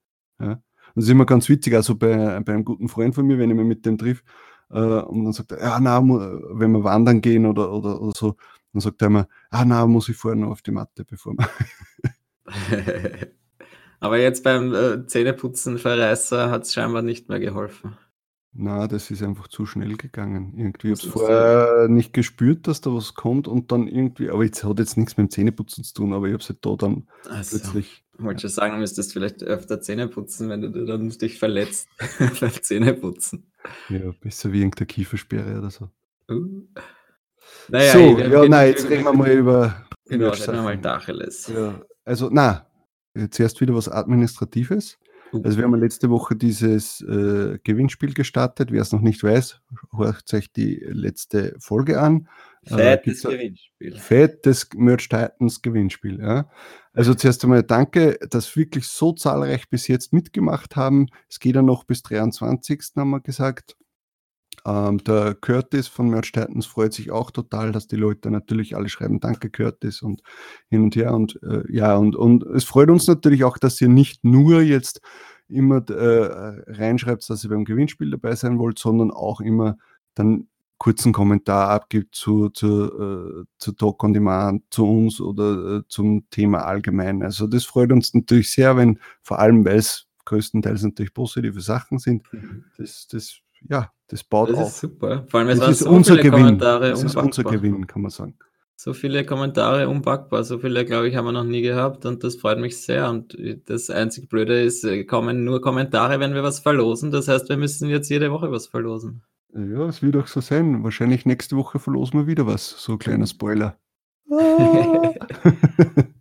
Ja. 0.41 0.61
Das 0.95 1.05
ist 1.05 1.11
immer 1.11 1.27
ganz 1.27 1.49
witzig, 1.49 1.75
also 1.75 1.95
bei, 1.95 2.41
bei 2.41 2.53
einem 2.53 2.65
guten 2.65 2.89
Freund 2.89 3.15
von 3.15 3.27
mir, 3.27 3.39
wenn 3.39 3.51
ich 3.51 3.57
mich 3.57 3.67
mit 3.67 3.87
dem 3.87 3.97
triff, 3.97 4.23
äh, 4.71 4.79
und 4.79 5.25
dann 5.25 5.33
sagt 5.33 5.53
er, 5.53 5.61
ja, 5.61 5.79
na, 5.81 6.03
wenn 6.03 6.73
wir 6.73 6.85
wandern 6.85 7.21
gehen 7.21 7.47
oder, 7.47 7.73
oder, 7.73 8.01
oder 8.01 8.13
so, 8.17 8.37
dann 8.73 8.81
sagt 8.81 9.03
er 9.03 9.07
immer, 9.07 9.29
ah, 9.51 9.65
na, 9.65 9.87
muss 9.87 10.09
ich 10.09 10.17
vorher 10.17 10.41
noch 10.41 10.51
auf 10.51 10.63
die 10.63 10.71
Matte, 10.71 11.05
bevor 11.05 11.35
wir. 11.35 11.49
Aber 14.01 14.19
jetzt 14.19 14.43
beim 14.43 14.75
äh, 14.75 15.07
Zähneputzen 15.07 15.79
Verreißer 15.79 16.51
hat 16.51 16.63
es 16.63 16.75
scheinbar 16.75 17.03
nicht 17.03 17.29
mehr 17.29 17.39
geholfen. 17.39 17.97
Na, 18.55 18.87
das 18.87 19.11
ist 19.11 19.23
einfach 19.23 19.49
zu 19.49 19.65
schnell 19.65 19.97
gegangen. 19.97 20.53
Irgendwie 20.57 20.91
habe 20.91 21.01
ich 21.01 21.09
vorher 21.09 21.89
nicht 21.89 22.13
gespürt, 22.13 22.67
dass 22.67 22.83
da 22.83 22.93
was 22.93 23.15
kommt 23.15 23.49
und 23.49 23.73
dann 23.73 23.89
irgendwie, 23.89 24.29
aber 24.29 24.45
es 24.45 24.63
hat 24.63 24.79
jetzt 24.79 24.99
nichts 24.99 25.17
mit 25.17 25.29
dem 25.29 25.31
Zähneputzen 25.31 25.85
zu 25.85 25.95
tun, 25.95 26.13
aber 26.13 26.27
ich 26.27 26.35
habe 26.35 26.43
es 26.43 26.51
halt 26.51 26.59
da 26.61 26.77
dann 26.77 27.09
also, 27.31 27.59
plötzlich. 27.59 28.05
Ich 28.19 28.25
wollte 28.25 28.43
schon 28.43 28.51
sagen, 28.51 28.75
du 28.75 28.81
müsstest 28.81 29.15
vielleicht 29.15 29.43
öfter 29.43 29.81
Zähne 29.81 30.07
putzen, 30.07 30.51
wenn 30.51 30.61
du 30.61 30.85
dann 30.85 31.09
dich 31.09 31.39
verletzt 31.39 31.89
beim 32.41 32.53
Zähneputzen. 32.53 33.51
Ja, 33.89 34.13
besser 34.21 34.53
wie 34.53 34.59
irgendeine 34.59 34.87
Kiefersperre 34.87 35.59
oder 35.59 35.71
so. 35.71 35.89
Uh. 36.31 36.67
Naja, 37.69 37.93
so, 37.93 38.19
ja, 38.19 38.49
nein, 38.49 38.69
jetzt 38.69 38.89
reden 38.89 39.05
wir 39.05 39.15
mal 39.15 39.31
über. 39.31 39.87
Genau, 40.07 40.29
reden 40.29 40.53
wir 40.53 40.63
mal 40.63 40.79
Dacheles. 40.79 41.47
Ja, 41.49 41.81
also, 42.05 42.29
na, 42.31 42.67
zuerst 43.31 43.61
wieder 43.63 43.75
was 43.75 43.89
Administratives. 43.89 44.99
Also 45.33 45.57
wir 45.57 45.65
haben 45.65 45.75
letzte 45.75 46.11
Woche 46.11 46.37
dieses 46.37 47.01
äh, 47.01 47.59
Gewinnspiel 47.65 48.13
gestartet. 48.13 48.71
Wer 48.71 48.83
es 48.83 48.93
noch 48.93 49.01
nicht 49.01 49.23
weiß, 49.23 49.61
hört 49.97 50.35
euch 50.35 50.53
die 50.53 50.85
letzte 50.87 51.57
Folge 51.59 52.01
an. 52.01 52.29
Äh, 52.67 52.77
fettes 52.77 53.25
äh, 53.25 53.31
Gewinnspiel. 53.31 53.99
Fettes 53.99 54.69
Merch 54.75 55.09
Titans 55.09 55.63
Gewinnspiel. 55.63 56.21
Ja. 56.21 56.51
Also 56.93 57.15
zuerst 57.15 57.43
einmal 57.45 57.63
danke, 57.63 58.19
dass 58.29 58.55
wirklich 58.57 58.87
so 58.89 59.13
zahlreich 59.13 59.69
bis 59.71 59.89
jetzt 59.89 60.13
mitgemacht 60.13 60.77
haben. 60.77 61.07
Es 61.29 61.41
geht 61.41 61.57
ja 61.57 61.63
noch 61.63 61.85
bis 61.85 62.03
23. 62.03 62.81
haben 62.97 63.11
wir 63.11 63.21
gesagt. 63.21 63.77
Ähm, 64.65 64.99
der 64.99 65.35
Curtis 65.35 65.89
von 65.89 66.09
Merch 66.09 66.33
Titans 66.33 66.67
freut 66.67 66.93
sich 66.93 67.11
auch 67.11 67.31
total, 67.31 67.73
dass 67.73 67.87
die 67.87 67.97
Leute 67.97 68.31
natürlich 68.31 68.77
alle 68.77 68.89
schreiben, 68.89 69.21
danke 69.21 69.51
Curtis 69.51 70.03
und 70.03 70.23
hin 70.69 70.83
und 70.83 70.97
her. 70.97 71.15
Und 71.15 71.41
äh, 71.43 71.65
ja, 71.69 71.97
und, 71.97 72.15
und 72.17 72.45
es 72.45 72.65
freut 72.65 72.91
uns 72.91 73.07
natürlich 73.07 73.45
auch, 73.45 73.59
dass 73.59 73.81
ihr 73.81 73.89
nicht 73.89 74.25
nur 74.25 74.63
jetzt 74.63 75.01
immer 75.49 75.89
äh, 75.91 76.63
reinschreibt, 76.67 77.29
dass 77.29 77.45
ihr 77.45 77.51
beim 77.51 77.65
Gewinnspiel 77.65 78.11
dabei 78.11 78.35
sein 78.37 78.59
wollt, 78.59 78.79
sondern 78.79 79.11
auch 79.11 79.41
immer 79.41 79.77
dann 80.15 80.49
kurzen 80.79 81.13
Kommentar 81.13 81.71
abgibt 81.71 82.15
zu, 82.15 82.49
zu, 82.49 82.67
äh, 82.67 83.45
zu 83.59 83.73
Talk 83.73 84.03
on 84.03 84.13
Demand, 84.13 84.65
zu 84.71 84.85
uns 84.85 85.21
oder 85.21 85.77
äh, 85.77 85.83
zum 85.87 86.29
Thema 86.31 86.65
allgemein. 86.65 87.23
Also 87.23 87.47
das 87.47 87.65
freut 87.65 87.93
uns 87.93 88.13
natürlich 88.15 88.51
sehr, 88.51 88.77
wenn 88.77 88.99
vor 89.23 89.39
allem, 89.39 89.65
weil 89.65 89.77
es 89.77 90.09
größtenteils 90.25 90.83
natürlich 90.83 91.15
positive 91.15 91.61
Sachen 91.61 91.99
sind, 91.99 92.25
mhm. 92.33 92.65
das, 92.79 93.07
das, 93.07 93.39
ja, 93.69 93.93
das 94.13 94.23
baut 94.23 94.51
das 94.51 94.57
auf. 94.57 94.65
Das 94.65 94.75
ist 94.75 94.81
super. 94.81 95.25
Vor 95.27 95.41
allem, 95.41 95.49
es 95.49 95.59
das 95.59 95.65
waren 95.65 95.73
ist 95.73 95.79
so 95.79 95.89
unser 95.91 96.13
viele 96.13 96.25
Gewinn. 96.25 96.45
Kommentare 96.45 96.91
Das 96.91 97.03
ist 97.03 97.17
unser 97.17 97.45
Gewinn, 97.45 97.87
kann 97.87 98.03
man 98.03 98.11
sagen. 98.11 98.35
So 98.77 98.93
viele 98.93 99.25
Kommentare 99.25 99.89
unpackbar, 99.89 100.45
so 100.45 100.59
viele, 100.59 100.85
glaube 100.85 101.09
ich, 101.09 101.17
haben 101.17 101.25
wir 101.25 101.33
noch 101.33 101.45
nie 101.45 101.63
gehabt 101.63 102.05
und 102.05 102.23
das 102.23 102.37
freut 102.37 102.59
mich 102.59 102.77
sehr. 102.77 103.09
Und 103.09 103.39
das 103.65 103.89
einzig 103.89 104.29
Blöde 104.29 104.61
ist, 104.61 104.85
äh, 104.85 105.05
kommen 105.05 105.45
nur 105.45 105.63
Kommentare, 105.63 106.21
wenn 106.21 106.35
wir 106.35 106.43
was 106.43 106.59
verlosen. 106.59 107.11
Das 107.11 107.27
heißt, 107.27 107.49
wir 107.49 107.57
müssen 107.57 107.89
jetzt 107.89 108.11
jede 108.11 108.31
Woche 108.31 108.51
was 108.51 108.67
verlosen. 108.67 109.23
Ja, 109.55 109.87
es 109.87 110.03
wird 110.03 110.17
auch 110.17 110.27
so 110.27 110.43
sein. 110.43 110.85
Wahrscheinlich 110.85 111.25
nächste 111.25 111.57
Woche 111.57 111.79
verlosen 111.79 112.21
wir 112.21 112.27
wieder 112.27 112.47
was. 112.47 112.69
So 112.69 112.93
ein 112.93 112.99
kleiner 112.99 113.27
Spoiler. 113.27 113.79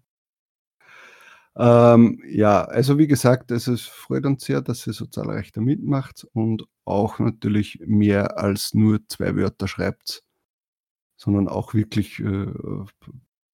ähm, 1.61 2.19
ja, 2.27 2.63
also 2.63 2.97
wie 2.97 3.07
gesagt, 3.07 3.51
es 3.51 3.67
ist, 3.67 3.85
freut 3.87 4.25
uns 4.25 4.43
sehr, 4.45 4.61
dass 4.61 4.87
ihr 4.87 4.93
so 4.93 5.05
zahlreich 5.05 5.51
da 5.51 5.61
mitmacht 5.61 6.25
und 6.33 6.63
auch 6.85 7.19
natürlich 7.19 7.79
mehr 7.85 8.37
als 8.39 8.73
nur 8.73 8.99
zwei 9.07 9.35
Wörter 9.35 9.67
schreibt, 9.67 10.23
sondern 11.17 11.47
auch 11.47 11.73
wirklich 11.75 12.19
äh, 12.19 12.47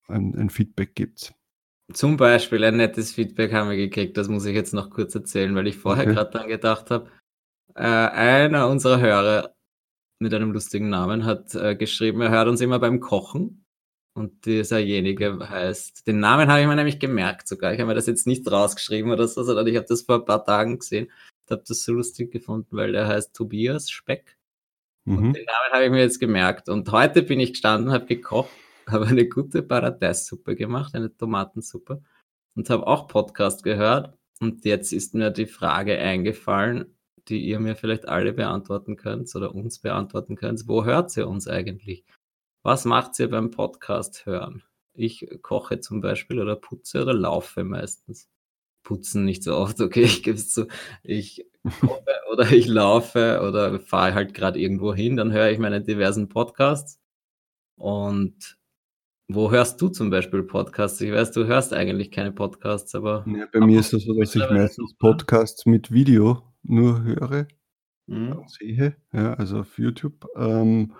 ein, 0.07 0.35
ein 0.35 0.49
Feedback 0.49 0.95
gibt. 0.95 1.33
Zum 1.93 2.17
Beispiel 2.17 2.63
ein 2.65 2.77
nettes 2.77 3.13
Feedback 3.13 3.53
haben 3.53 3.69
wir 3.69 3.77
gekriegt, 3.77 4.17
das 4.17 4.27
muss 4.27 4.45
ich 4.45 4.55
jetzt 4.55 4.73
noch 4.73 4.89
kurz 4.89 5.15
erzählen, 5.15 5.55
weil 5.55 5.67
ich 5.67 5.77
vorher 5.77 6.05
Okay. 6.05 6.13
gerade 6.13 6.31
dran 6.31 6.47
gedacht 6.49 6.91
habe. 6.91 7.09
Äh, 7.75 7.83
einer 7.83 8.69
unserer 8.69 8.99
Hörer 8.99 9.53
mit 10.19 10.33
einem 10.33 10.51
lustigen 10.51 10.89
Namen 10.89 11.25
hat 11.25 11.55
äh, 11.55 11.75
geschrieben, 11.75 12.21
er 12.21 12.31
hört 12.31 12.47
uns 12.47 12.61
immer 12.61 12.79
beim 12.79 12.99
Kochen. 12.99 13.65
Und 14.17 14.45
dieserjenige 14.47 15.37
heißt, 15.47 16.07
den 16.07 16.19
Namen 16.19 16.47
habe 16.49 16.61
ich 16.61 16.67
mir 16.67 16.75
nämlich 16.75 16.97
gemerkt 16.99 17.47
sogar. 17.47 17.71
Ich 17.73 17.79
habe 17.79 17.89
mir 17.89 17.93
das 17.93 18.07
jetzt 18.07 18.25
nicht 18.25 18.51
rausgeschrieben 18.51 19.11
oder 19.11 19.27
so, 19.27 19.43
sondern 19.43 19.67
ich 19.67 19.75
habe 19.75 19.85
das 19.87 20.01
vor 20.01 20.15
ein 20.15 20.25
paar 20.25 20.43
Tagen 20.43 20.79
gesehen. 20.79 21.11
Ich 21.45 21.51
habe 21.51 21.63
das 21.67 21.83
so 21.83 21.93
lustig 21.93 22.31
gefunden, 22.31 22.75
weil 22.75 22.93
der 22.93 23.07
heißt 23.07 23.35
Tobias 23.35 23.91
Speck. 23.91 24.35
Und 25.05 25.19
Mhm. 25.21 25.33
den 25.33 25.45
Namen 25.45 25.71
habe 25.73 25.85
ich 25.85 25.91
mir 25.91 25.99
jetzt 26.01 26.19
gemerkt. 26.19 26.67
Und 26.67 26.91
heute 26.91 27.21
bin 27.21 27.39
ich 27.39 27.51
gestanden, 27.51 27.91
habe 27.91 28.07
gekocht, 28.07 28.49
habe 28.87 29.05
eine 29.05 29.27
gute 29.29 29.61
Paradeissuppe 29.61 30.55
gemacht, 30.55 30.95
eine 30.95 31.15
Tomatensuppe 31.15 32.01
und 32.55 32.69
habe 32.71 32.87
auch 32.87 33.07
Podcast 33.07 33.63
gehört. 33.63 34.17
Und 34.39 34.65
jetzt 34.65 34.93
ist 34.93 35.13
mir 35.13 35.29
die 35.29 35.45
Frage 35.45 35.97
eingefallen, 35.99 36.97
die 37.27 37.39
ihr 37.45 37.59
mir 37.59 37.75
vielleicht 37.75 38.07
alle 38.07 38.33
beantworten 38.33 38.95
könnt 38.95 39.33
oder 39.35 39.53
uns 39.53 39.77
beantworten 39.79 40.35
könnt. 40.35 40.67
Wo 40.67 40.85
hört 40.85 41.15
ihr 41.17 41.27
uns 41.27 41.47
eigentlich? 41.47 42.03
Was 42.63 42.85
macht 42.85 43.19
ihr 43.19 43.29
beim 43.29 43.51
Podcast 43.51 44.25
hören? 44.25 44.63
Ich 44.93 45.27
koche 45.41 45.79
zum 45.79 46.01
Beispiel 46.01 46.39
oder 46.39 46.55
putze 46.55 47.01
oder 47.01 47.13
laufe 47.13 47.63
meistens. 47.63 48.29
Putzen 48.83 49.25
nicht 49.25 49.43
so 49.43 49.55
oft, 49.55 49.79
okay, 49.81 50.03
ich 50.03 50.23
gebe 50.23 50.37
es 50.37 50.51
zu. 50.51 50.67
Ich 51.03 51.45
koche 51.81 52.03
oder 52.31 52.51
ich 52.51 52.67
laufe 52.67 53.41
oder 53.47 53.79
fahre 53.79 54.13
halt 54.13 54.33
gerade 54.33 54.59
irgendwo 54.59 54.93
hin, 54.93 55.17
dann 55.17 55.31
höre 55.31 55.51
ich 55.51 55.59
meine 55.59 55.81
diversen 55.81 56.29
Podcasts. 56.29 56.99
Und 57.75 58.57
wo 59.29 59.51
hörst 59.51 59.81
du 59.81 59.89
zum 59.89 60.09
Beispiel 60.09 60.43
Podcasts? 60.43 61.01
Ich 61.01 61.11
weiß, 61.11 61.31
du 61.31 61.45
hörst 61.45 61.73
eigentlich 61.73 62.11
keine 62.11 62.31
Podcasts, 62.31 62.95
aber 62.95 63.25
Ja, 63.27 63.45
bei 63.51 63.59
mir 63.59 63.81
ist 63.81 63.93
es 63.93 64.05
so, 64.05 64.17
dass 64.17 64.33
ich 64.35 64.49
meistens 64.49 64.91
super. 64.91 65.11
Podcasts 65.11 65.65
mit 65.65 65.91
Video 65.91 66.41
nur 66.63 67.03
höre, 67.03 67.47
hm, 68.07 68.45
sehe, 68.47 68.95
ja, 69.11 69.33
also 69.33 69.59
auf 69.59 69.77
YouTube 69.77 70.25
ähm, 70.37 70.93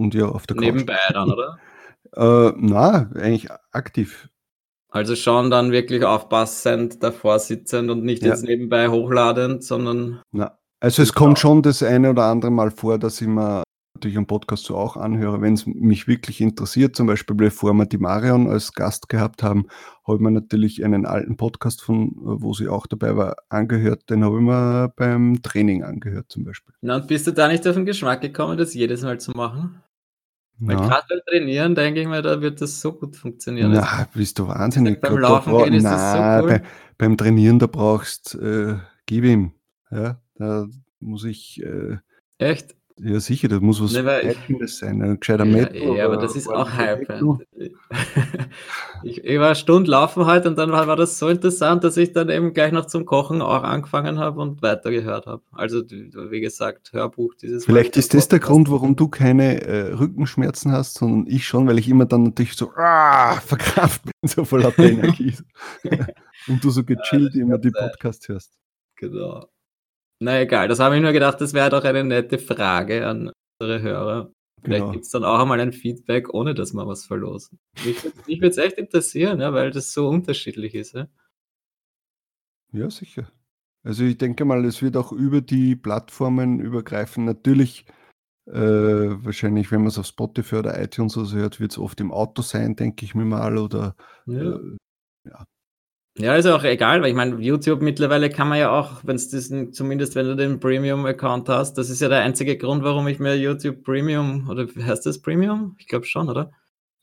und 0.00 0.14
ja 0.14 0.26
auf 0.26 0.46
der 0.46 0.56
Couch. 0.56 0.64
nebenbei 0.64 0.98
dann, 1.12 1.30
oder? 1.32 1.58
Äh, 2.16 2.52
na, 2.56 3.08
eigentlich 3.14 3.48
aktiv. 3.70 4.28
Also 4.88 5.14
schon 5.14 5.48
dann 5.50 5.70
wirklich 5.70 6.02
aufpassend 6.04 7.02
davor 7.04 7.38
sitzend 7.38 7.88
und 7.90 8.02
nicht 8.02 8.22
Ja. 8.22 8.30
jetzt 8.30 8.42
nebenbei 8.42 8.88
hochladend, 8.88 9.62
sondern 9.62 10.20
Na, 10.32 10.58
also 10.80 11.02
es 11.02 11.12
kommt 11.12 11.38
schon 11.38 11.62
das 11.62 11.82
eine 11.84 12.10
oder 12.10 12.24
andere 12.24 12.50
Mal 12.50 12.72
vor, 12.72 12.98
dass 12.98 13.20
ich 13.20 13.28
mir 13.28 13.62
natürlich 13.94 14.16
einen 14.16 14.26
Podcast 14.26 14.64
so 14.64 14.76
auch 14.76 14.96
anhöre, 14.96 15.40
wenn 15.40 15.52
es 15.54 15.66
mich 15.66 16.08
wirklich 16.08 16.40
interessiert. 16.40 16.96
Zum 16.96 17.06
Beispiel, 17.06 17.36
bevor 17.36 17.74
wir 17.74 17.86
die 17.86 17.98
Marion 17.98 18.48
als 18.50 18.72
Gast 18.72 19.08
gehabt 19.08 19.42
haben, 19.44 19.66
habe 20.04 20.16
ich 20.16 20.22
mir 20.22 20.32
natürlich 20.32 20.82
einen 20.84 21.06
alten 21.06 21.36
Podcast 21.36 21.82
von, 21.82 22.08
äh, 22.08 22.12
wo 22.42 22.54
sie 22.54 22.66
auch 22.68 22.88
dabei 22.88 23.14
war, 23.16 23.36
angehört. 23.50 24.10
Den 24.10 24.24
habe 24.24 24.38
ich 24.38 24.42
mir 24.42 24.92
beim 24.96 25.42
Training 25.42 25.84
angehört 25.84 26.26
zum 26.30 26.42
Beispiel. 26.44 26.74
Na, 26.80 26.96
und 26.96 27.06
bist 27.06 27.26
du 27.28 27.32
da 27.32 27.46
nicht 27.46 27.68
auf 27.68 27.74
den 27.76 27.84
Geschmack 27.86 28.20
gekommen, 28.22 28.58
das 28.58 28.74
jedes 28.74 29.02
Mal 29.02 29.20
zu 29.20 29.30
machen? 29.32 29.80
Weil 30.60 30.76
Na, 30.76 30.88
gerade 30.88 31.06
beim 31.08 31.20
Trainieren 31.26 31.74
denke 31.74 32.02
ich 32.02 32.06
mir, 32.06 32.20
da 32.20 32.40
wird 32.42 32.60
das 32.60 32.80
so 32.80 32.92
gut 32.92 33.16
funktionieren. 33.16 33.70
Also, 33.70 33.80
na 33.82 34.06
bist 34.14 34.38
du 34.38 34.46
wahnsinnig. 34.46 35.00
Beim 35.00 35.18
Laufen 35.18 35.56
gehen 35.56 35.72
ist 35.72 35.84
das 35.84 36.12
so 36.12 36.18
cool. 36.18 36.48
bei, 36.48 36.62
beim 36.98 37.16
Trainieren, 37.16 37.58
da 37.58 37.66
brauchst, 37.66 38.34
äh, 38.34 38.76
gib 39.06 39.24
ihm. 39.24 39.52
Ja, 39.90 40.20
da 40.34 40.66
muss 41.00 41.24
ich, 41.24 41.62
äh, 41.62 41.96
echt? 42.38 42.76
Ja 43.02 43.20
sicher, 43.20 43.48
da 43.48 43.60
muss 43.60 43.82
was 43.82 43.92
Ne, 43.92 44.22
Hypendes 44.22 44.78
sein. 44.78 45.02
Ein 45.02 45.20
gescheiter 45.20 45.44
Ja, 45.44 45.52
Metal 45.52 45.76
eh, 45.76 46.00
aber 46.00 46.16
das 46.16 46.36
ist 46.36 46.48
auch 46.48 46.70
Hype. 46.70 47.08
Ich, 49.02 49.24
ich 49.24 49.38
war 49.38 49.46
eine 49.46 49.54
Stunde 49.54 49.90
laufen 49.90 50.26
heute 50.26 50.48
und 50.48 50.58
dann 50.58 50.70
war, 50.72 50.86
war 50.86 50.96
das 50.96 51.18
so 51.18 51.28
interessant, 51.28 51.84
dass 51.84 51.96
ich 51.96 52.12
dann 52.12 52.28
eben 52.28 52.52
gleich 52.52 52.70
noch 52.72 52.84
zum 52.86 53.06
Kochen 53.06 53.40
auch 53.40 53.62
angefangen 53.62 54.18
habe 54.18 54.40
und 54.40 54.60
weitergehört 54.60 55.26
habe. 55.26 55.42
Also, 55.52 55.80
wie 55.80 56.40
gesagt, 56.40 56.92
Hörbuch 56.92 57.34
dieses 57.34 57.64
Vielleicht 57.64 57.96
ist 57.96 58.12
das 58.12 58.28
der 58.28 58.36
Podcast. 58.36 58.52
Grund, 58.52 58.70
warum 58.70 58.96
du 58.96 59.08
keine 59.08 59.62
äh, 59.62 59.92
Rückenschmerzen 59.94 60.72
hast, 60.72 60.98
sondern 60.98 61.26
ich 61.26 61.46
schon, 61.46 61.66
weil 61.66 61.78
ich 61.78 61.88
immer 61.88 62.04
dann 62.04 62.24
natürlich 62.24 62.54
so 62.54 62.72
ah, 62.76 63.40
verkraft 63.46 64.02
bin, 64.04 64.12
so 64.28 64.44
voller 64.44 64.72
Energie. 64.78 65.34
Und 66.48 66.62
du 66.62 66.70
so 66.70 66.84
gechillt 66.84 67.34
immer 67.36 67.56
die 67.56 67.70
sein. 67.70 67.88
Podcasts 67.88 68.28
hörst. 68.28 68.52
Genau. 68.96 69.46
Na 70.22 70.38
egal, 70.40 70.68
das 70.68 70.80
habe 70.80 70.96
ich 70.96 71.02
nur 71.02 71.12
gedacht, 71.12 71.40
das 71.40 71.54
wäre 71.54 71.70
doch 71.70 71.82
eine 71.84 72.04
nette 72.04 72.38
Frage 72.38 73.06
an 73.06 73.32
unsere 73.58 73.80
Hörer. 73.80 74.32
Vielleicht 74.62 74.80
Genau. 74.82 74.92
gibt 74.92 75.04
es 75.06 75.10
dann 75.10 75.24
auch 75.24 75.38
einmal 75.40 75.58
ein 75.60 75.72
Feedback, 75.72 76.34
ohne 76.34 76.52
dass 76.54 76.74
wir 76.74 76.86
was 76.86 77.06
verlosen. 77.06 77.58
Mich, 77.84 77.96
mich 78.26 78.40
würde 78.40 78.48
es 78.48 78.58
echt 78.58 78.76
interessieren, 78.76 79.40
ja, 79.40 79.54
weil 79.54 79.70
das 79.70 79.92
so 79.94 80.08
unterschiedlich 80.08 80.74
ist. 80.74 80.94
Ja? 80.94 81.08
Ja, 82.72 82.90
sicher. 82.90 83.30
Also 83.82 84.04
ich 84.04 84.18
denke 84.18 84.44
mal, 84.44 84.62
es 84.66 84.82
wird 84.82 84.98
auch 84.98 85.12
über 85.12 85.40
die 85.40 85.74
Plattformen 85.74 86.60
übergreifen. 86.60 87.24
Natürlich, 87.24 87.86
äh, 88.46 88.52
wahrscheinlich, 88.54 89.72
wenn 89.72 89.80
man 89.80 89.88
es 89.88 89.98
auf 89.98 90.06
Spotify 90.06 90.56
oder 90.56 90.82
iTunes 90.82 91.16
oder 91.16 91.26
so 91.26 91.36
hört, 91.38 91.60
wird 91.60 91.72
es 91.72 91.78
oft 91.78 91.98
im 92.00 92.12
Auto 92.12 92.42
sein, 92.42 92.76
denke 92.76 93.06
ich 93.06 93.14
mir 93.14 93.24
mal. 93.24 93.56
Oder 93.56 93.96
Ja. 94.26 94.56
äh, 94.56 94.76
Ja, 95.24 95.44
ist 96.36 96.46
auch 96.46 96.64
egal, 96.64 97.02
weil 97.02 97.10
ich 97.10 97.14
meine, 97.16 97.36
YouTube 97.40 97.82
mittlerweile 97.82 98.30
kann 98.30 98.48
man 98.48 98.58
ja 98.58 98.70
auch, 98.70 99.00
wenn 99.04 99.16
es 99.16 99.28
diesen, 99.28 99.72
zumindest 99.72 100.14
wenn 100.14 100.26
du 100.26 100.36
den 100.36 100.58
Premium-Account 100.60 101.48
hast, 101.48 101.74
das 101.74 101.88
ist 101.90 102.00
ja 102.00 102.08
der 102.08 102.20
einzige 102.20 102.56
Grund, 102.58 102.82
warum 102.84 103.06
ich 103.08 103.18
mir 103.18 103.36
YouTube 103.36 103.82
Premium, 103.84 104.48
oder 104.48 104.66
heißt 104.66 105.06
das 105.06 105.20
Premium? 105.20 105.76
Ich 105.78 105.86
glaube 105.86 106.06
schon, 106.06 106.28
oder? 106.28 106.50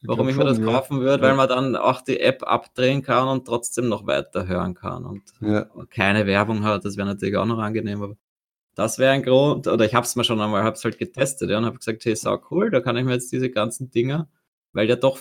Warum 0.04 0.28
glaub 0.28 0.30
ich 0.30 0.36
mir 0.38 0.44
das 0.46 0.58
schon, 0.58 0.68
ja. 0.68 0.72
kaufen 0.74 1.00
würde, 1.00 1.24
Ja. 1.24 1.30
weil 1.30 1.36
man 1.38 1.50
dann 1.50 1.76
auch 1.76 2.02
die 2.02 2.20
App 2.20 2.44
abdrehen 2.44 3.02
kann 3.02 3.28
und 3.28 3.46
trotzdem 3.48 3.88
noch 3.90 4.06
weiter 4.06 4.48
hören 4.48 4.74
kann 4.76 5.06
und 5.06 5.24
Ja. 5.42 5.68
keine 5.90 6.26
Werbung 6.28 6.64
hat, 6.64 6.86
das 6.86 6.98
wäre 6.98 7.08
natürlich 7.08 7.38
auch 7.38 7.46
noch 7.46 7.60
angenehm, 7.60 8.04
aber 8.04 8.16
das 8.76 9.00
wäre 9.00 9.14
ein 9.14 9.24
Grund, 9.24 9.68
oder 9.68 9.86
ich 9.86 9.96
habe 9.96 10.06
es 10.06 10.16
mir 10.16 10.24
schon 10.24 10.40
einmal, 10.40 10.64
habe 10.64 10.76
es 10.76 10.84
halt 10.84 11.00
getestet 11.00 11.50
ja, 11.50 11.58
und 11.58 11.66
habe 11.66 11.78
gesagt, 11.78 12.06
hey, 12.06 12.16
sau 12.16 12.40
cool, 12.52 12.70
da 12.70 12.80
kann 12.80 12.96
ich 12.98 13.06
mir 13.06 13.14
jetzt 13.14 13.32
diese 13.32 13.50
ganzen 13.50 13.90
Dinger, 13.90 14.28
weil 14.74 14.88
ja 14.88 14.96
doch 14.96 15.18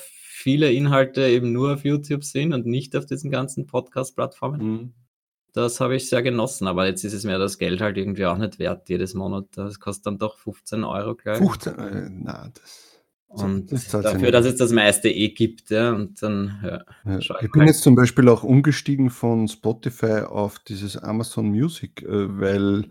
viele 0.46 0.70
Inhalte 0.70 1.26
eben 1.26 1.50
nur 1.50 1.74
auf 1.74 1.84
YouTube 1.84 2.22
sind 2.22 2.52
und 2.52 2.66
nicht 2.66 2.94
auf 2.94 3.04
diesen 3.04 3.32
ganzen 3.32 3.66
Podcast-Plattformen. 3.66 4.62
Mhm. 4.62 4.92
Das 5.52 5.80
habe 5.80 5.96
ich 5.96 6.08
sehr 6.08 6.22
genossen, 6.22 6.68
aber 6.68 6.86
jetzt 6.86 7.02
ist 7.02 7.14
es 7.14 7.24
mir 7.24 7.36
das 7.36 7.58
Geld 7.58 7.80
halt 7.80 7.96
irgendwie 7.98 8.26
auch 8.26 8.38
nicht 8.38 8.60
wert 8.60 8.88
jedes 8.88 9.14
Monat. 9.14 9.46
Das 9.56 9.80
kostet 9.80 10.06
dann 10.06 10.18
doch 10.18 10.38
15 10.38 10.84
Euro 10.84 11.16
gleich. 11.16 11.38
15, 11.38 11.78
äh, 11.80 12.08
na, 12.12 12.48
das, 12.54 13.00
Und 13.26 13.72
das 13.72 13.90
ja 13.90 14.02
dafür, 14.02 14.30
dass 14.30 14.46
es 14.46 14.54
das 14.54 14.70
meiste 14.70 15.08
eh 15.08 15.30
gibt, 15.30 15.70
ja, 15.70 15.90
und 15.90 16.22
dann, 16.22 16.60
ja. 16.62 16.84
Ja. 17.04 17.18
Ich 17.18 17.28
Ich 17.42 17.50
bin 17.50 17.66
jetzt 17.66 17.82
zum 17.82 17.96
Beispiel 17.96 18.28
auch 18.28 18.44
umgestiegen 18.44 19.10
von 19.10 19.48
Spotify 19.48 20.20
auf 20.28 20.60
dieses 20.60 20.96
Amazon 20.96 21.48
Music, 21.48 22.02
äh, 22.02 22.38
weil 22.38 22.84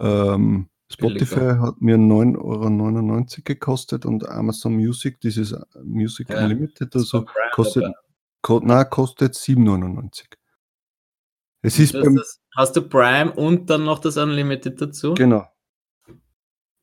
ähm, 0.00 0.66
Spotify 0.90 1.58
hat 1.58 1.80
mir 1.80 1.96
9,99 1.96 2.38
Euro 2.38 3.26
gekostet 3.44 4.06
und 4.06 4.26
Amazon 4.28 4.74
Music, 4.74 5.20
dieses 5.20 5.52
äh, 5.52 5.60
Music 5.84 6.30
Ja, 6.30 6.44
Unlimited 6.44 6.94
oder 6.94 7.04
so, 7.04 7.26
kostet, 7.52 7.92
ko 8.40 8.60
na, 8.64 8.84
kostet 8.84 9.34
7,99 9.34 10.24
Es 11.62 11.78
ist 11.78 11.94
Das 11.94 12.04
beim, 12.04 12.20
hast 12.56 12.76
du 12.76 12.82
Prime 12.82 13.32
und 13.32 13.68
dann 13.68 13.84
noch 13.84 13.98
das 13.98 14.16
Unlimited 14.16 14.80
dazu? 14.80 15.14
genau, 15.14 15.46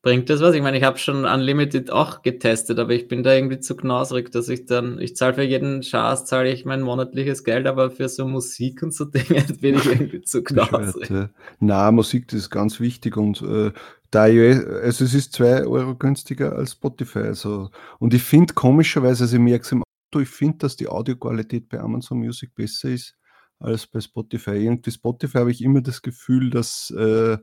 Bringt 0.06 0.30
das 0.30 0.40
was? 0.40 0.54
Ich 0.54 0.62
meine, 0.62 0.78
ich 0.78 0.84
habe 0.84 0.98
schon 0.98 1.24
Unlimited 1.24 1.90
auch 1.90 2.22
getestet, 2.22 2.78
aber 2.78 2.92
ich 2.92 3.08
bin 3.08 3.24
da 3.24 3.34
irgendwie 3.34 3.58
zu 3.58 3.74
knausrig, 3.74 4.30
dass 4.30 4.48
ich 4.48 4.64
dann, 4.64 5.00
ich 5.00 5.16
zahle 5.16 5.34
für 5.34 5.42
jeden 5.42 5.82
Schatz, 5.82 6.26
zahle 6.26 6.48
ich 6.52 6.64
mein 6.64 6.80
monatliches 6.80 7.42
Geld, 7.42 7.66
aber 7.66 7.90
für 7.90 8.08
so 8.08 8.24
Musik 8.24 8.84
und 8.84 8.94
so 8.94 9.04
Dinge 9.06 9.42
bin 9.60 9.74
ich 9.74 9.84
irgendwie 9.84 10.20
zu 10.20 10.44
knausrig. 10.44 11.10
Ja. 11.10 11.28
Na, 11.58 11.90
Musik, 11.90 12.28
das 12.28 12.38
ist 12.38 12.50
ganz 12.50 12.78
wichtig 12.78 13.16
und 13.16 13.42
äh, 13.42 13.72
da 14.12 14.22
also 14.22 15.04
es 15.04 15.12
ist 15.12 15.32
zwei 15.32 15.66
Euro 15.66 15.96
günstiger 15.96 16.52
als 16.52 16.70
Spotify. 16.70 17.22
Also, 17.22 17.70
und 17.98 18.14
ich 18.14 18.22
finde 18.22 18.54
komischerweise, 18.54 19.24
also 19.24 19.34
ich 19.34 19.42
merke 19.42 19.64
es 19.64 19.72
im 19.72 19.82
Auto, 19.82 20.22
ich 20.22 20.28
finde, 20.28 20.58
dass 20.58 20.76
die 20.76 20.86
Audioqualität 20.86 21.68
bei 21.68 21.80
Amazon 21.80 22.18
Music 22.18 22.54
besser 22.54 22.90
ist 22.90 23.16
als 23.58 23.88
bei 23.88 24.00
Spotify. 24.00 24.52
Irgendwie 24.52 24.92
Spotify 24.92 25.38
habe 25.38 25.50
ich 25.50 25.64
immer 25.64 25.80
das 25.80 26.00
Gefühl, 26.00 26.50
dass 26.50 26.90
äh, 26.92 27.38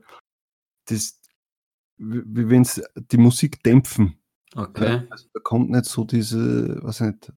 das, 0.86 1.20
wie 1.96 2.48
wenn 2.48 2.62
es 2.62 2.82
die 2.96 3.18
Musik 3.18 3.62
dämpfen. 3.62 4.18
Okay. 4.54 5.02
Also 5.10 5.26
da 5.32 5.40
kommt 5.40 5.70
nicht 5.70 5.84
so 5.84 6.04
diese, 6.04 6.82
was 6.82 7.00
nicht, 7.00 7.32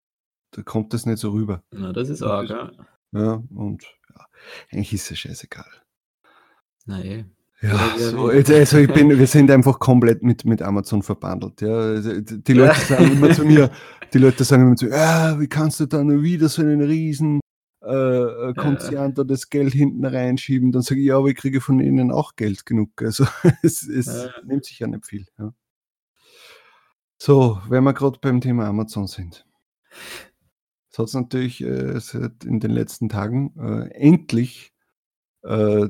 da 0.52 0.62
kommt 0.62 0.94
das 0.94 1.06
nicht 1.06 1.20
so 1.20 1.32
rüber. 1.32 1.64
Na, 1.72 1.94
das 1.94 2.10
ist 2.10 2.22
arg, 2.22 2.50
ja. 2.50 2.72
Ja, 3.12 3.44
und 3.56 3.84
ja, 3.84 4.26
eigentlich 4.72 4.94
ist 4.94 5.12
es 5.12 5.20
scheißegal. 5.20 5.70
Na 6.86 7.04
eh. 7.04 7.26
Ja, 7.62 7.98
so, 7.98 8.28
also 8.28 8.78
ich 8.78 8.94
bin, 8.94 9.10
wir 9.10 9.26
sind 9.26 9.50
einfach 9.50 9.80
komplett 9.80 10.22
mit, 10.22 10.46
mit 10.46 10.62
Amazon 10.62 11.02
verbandelt. 11.02 11.60
Ja. 11.62 11.76
Also, 11.76 12.22
die 12.22 12.54
Leute 12.54 12.80
sagen 12.88 13.14
immer 13.14 13.32
zu 13.32 13.46
mir, 13.46 13.72
die 14.14 14.20
Leute 14.20 14.44
sagen 14.44 14.64
immer 14.64 14.76
zu 14.76 14.86
mir, 14.86 14.92
ja, 14.92 15.40
wie 15.40 15.48
kannst 15.48 15.80
du 15.80 15.88
dann 15.88 16.22
wieder 16.22 16.50
so 16.50 16.62
einen 16.62 16.82
riesen 16.82 17.40
äh, 17.88 18.50
äh 18.50 18.53
Konzern 18.53 19.13
da 19.13 19.24
das 19.24 19.50
Geld 19.50 19.74
hinten 19.74 20.06
reinschieben? 20.06 20.72
Dann 20.72 20.82
sage 20.82 21.01
ich, 21.01 21.08
ja, 21.08 21.17
aber 21.17 21.27
ich 21.27 21.36
kriege 21.36 21.62
von 21.62 21.79
ihnen 21.79 22.12
auch 22.12 22.36
Geld 22.36 22.65
genug. 22.65 23.01
Also 23.01 23.25
es, 23.63 23.88
es 23.88 24.29
nimmt 24.46 24.65
sich 24.65 24.79
ja 24.79 24.88
nicht 24.88 25.06
viel. 25.06 25.25
Ja. 25.38 25.53
So, 27.17 27.60
wenn 27.67 27.84
wir 27.84 27.94
gerade 27.94 28.20
beim 28.22 28.41
Thema 28.41 28.67
Amazon 28.67 29.08
sind. 29.08 29.46
Es 30.91 31.00
hat 31.00 31.13
natürlich 31.13 31.62
äh, 31.63 32.00
in 32.44 32.60
den 32.60 32.72
letzten 32.72 33.10
Tagen 33.10 33.53
äh, 33.60 33.89
endlich 33.91 34.74
äh, 35.44 35.88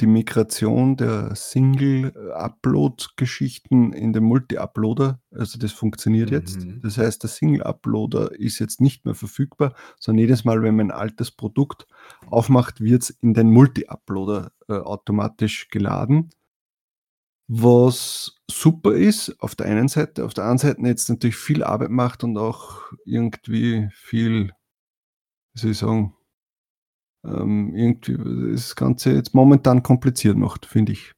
die 0.00 0.06
Migration 0.06 0.96
der 0.96 1.34
Single-Upload-Geschichten 1.34 3.92
in 3.92 4.12
den 4.12 4.24
Multi-Uploader, 4.24 5.20
also 5.30 5.58
das 5.58 5.72
funktioniert 5.72 6.30
mhm. 6.30 6.36
jetzt. 6.36 6.66
Das 6.82 6.98
heißt, 6.98 7.22
der 7.22 7.30
Single-Uploader 7.30 8.38
ist 8.38 8.58
jetzt 8.58 8.80
nicht 8.80 9.04
mehr 9.04 9.14
verfügbar, 9.14 9.74
sondern 9.98 10.20
jedes 10.20 10.44
Mal, 10.44 10.62
wenn 10.62 10.76
man 10.76 10.90
ein 10.90 10.96
altes 10.96 11.30
Produkt 11.30 11.86
aufmacht, 12.26 12.80
wird 12.80 13.02
es 13.02 13.10
in 13.10 13.34
den 13.34 13.50
Multi-Uploader 13.50 14.52
äh, 14.68 14.74
automatisch 14.74 15.68
geladen. 15.68 16.30
Was 17.48 18.36
super 18.50 18.94
ist, 18.94 19.38
auf 19.40 19.54
der 19.54 19.66
einen 19.66 19.88
Seite, 19.88 20.24
auf 20.24 20.32
der 20.32 20.44
anderen 20.44 20.58
Seite 20.58 20.80
jetzt 20.86 21.10
natürlich 21.10 21.36
viel 21.36 21.62
Arbeit 21.62 21.90
macht 21.90 22.24
und 22.24 22.38
auch 22.38 22.92
irgendwie 23.04 23.90
viel, 23.92 24.52
wie 25.52 25.60
soll 25.60 25.72
ich 25.72 25.78
sagen, 25.78 26.14
ähm, 27.24 27.74
irgendwie 27.74 28.52
das 28.52 28.76
Ganze 28.76 29.12
jetzt 29.12 29.34
momentan 29.34 29.82
kompliziert 29.82 30.36
macht, 30.36 30.66
finde 30.66 30.92
ich. 30.92 31.12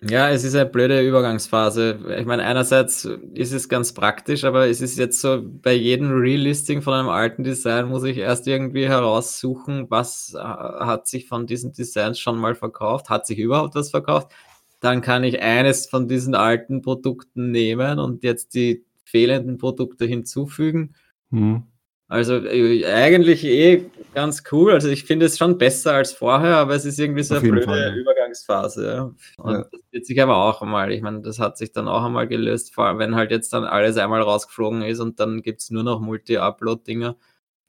Ja, 0.00 0.30
es 0.30 0.44
ist 0.44 0.54
eine 0.54 0.70
blöde 0.70 1.04
Übergangsphase. 1.04 2.16
Ich 2.20 2.24
meine, 2.24 2.44
einerseits 2.44 3.04
ist 3.04 3.52
es 3.52 3.68
ganz 3.68 3.92
praktisch, 3.92 4.44
aber 4.44 4.68
es 4.68 4.80
ist 4.80 4.96
jetzt 4.96 5.20
so, 5.20 5.42
bei 5.44 5.72
jedem 5.72 6.12
Relisting 6.12 6.82
von 6.82 6.94
einem 6.94 7.08
alten 7.08 7.42
Design 7.42 7.88
muss 7.88 8.04
ich 8.04 8.18
erst 8.18 8.46
irgendwie 8.46 8.86
heraussuchen, 8.86 9.90
was 9.90 10.34
äh, 10.34 10.38
hat 10.38 11.08
sich 11.08 11.26
von 11.26 11.48
diesen 11.48 11.72
Designs 11.72 12.20
schon 12.20 12.38
mal 12.38 12.54
verkauft, 12.54 13.10
hat 13.10 13.26
sich 13.26 13.40
überhaupt 13.40 13.74
was 13.74 13.90
verkauft. 13.90 14.30
Dann 14.78 15.00
kann 15.00 15.24
ich 15.24 15.42
eines 15.42 15.86
von 15.86 16.06
diesen 16.06 16.36
alten 16.36 16.80
Produkten 16.80 17.50
nehmen 17.50 17.98
und 17.98 18.22
jetzt 18.22 18.54
die 18.54 18.84
fehlenden 19.04 19.58
Produkte 19.58 20.04
hinzufügen. 20.04 20.94
Hm. 21.32 21.64
Also 22.08 22.36
äh, 22.36 22.86
eigentlich 22.86 23.44
eh 23.44 23.84
ganz 24.14 24.42
cool. 24.50 24.72
Also 24.72 24.88
ich 24.88 25.04
finde 25.04 25.26
es 25.26 25.36
schon 25.36 25.58
besser 25.58 25.92
als 25.92 26.12
vorher, 26.12 26.56
aber 26.56 26.74
es 26.74 26.86
ist 26.86 26.98
irgendwie 26.98 27.22
so 27.22 27.34
eine 27.34 27.48
blöde 27.48 27.66
Fall, 27.66 27.80
ja. 27.80 27.94
Übergangsphase. 27.94 28.86
Ja. 28.86 29.02
Und 29.36 29.52
ja. 29.52 29.64
das 29.70 29.80
wird 29.90 30.06
sich 30.06 30.20
aber 30.20 30.36
auch 30.36 30.62
einmal, 30.62 30.90
ich 30.90 31.02
meine, 31.02 31.20
das 31.20 31.38
hat 31.38 31.58
sich 31.58 31.72
dann 31.72 31.86
auch 31.86 32.02
einmal 32.02 32.26
gelöst, 32.26 32.74
vor 32.74 32.86
allem 32.86 32.98
wenn 32.98 33.14
halt 33.14 33.30
jetzt 33.30 33.52
dann 33.52 33.64
alles 33.64 33.98
einmal 33.98 34.22
rausgeflogen 34.22 34.82
ist 34.82 35.00
und 35.00 35.20
dann 35.20 35.42
gibt 35.42 35.60
es 35.60 35.70
nur 35.70 35.82
noch 35.82 36.00
Multi-Upload-Dinger, 36.00 37.16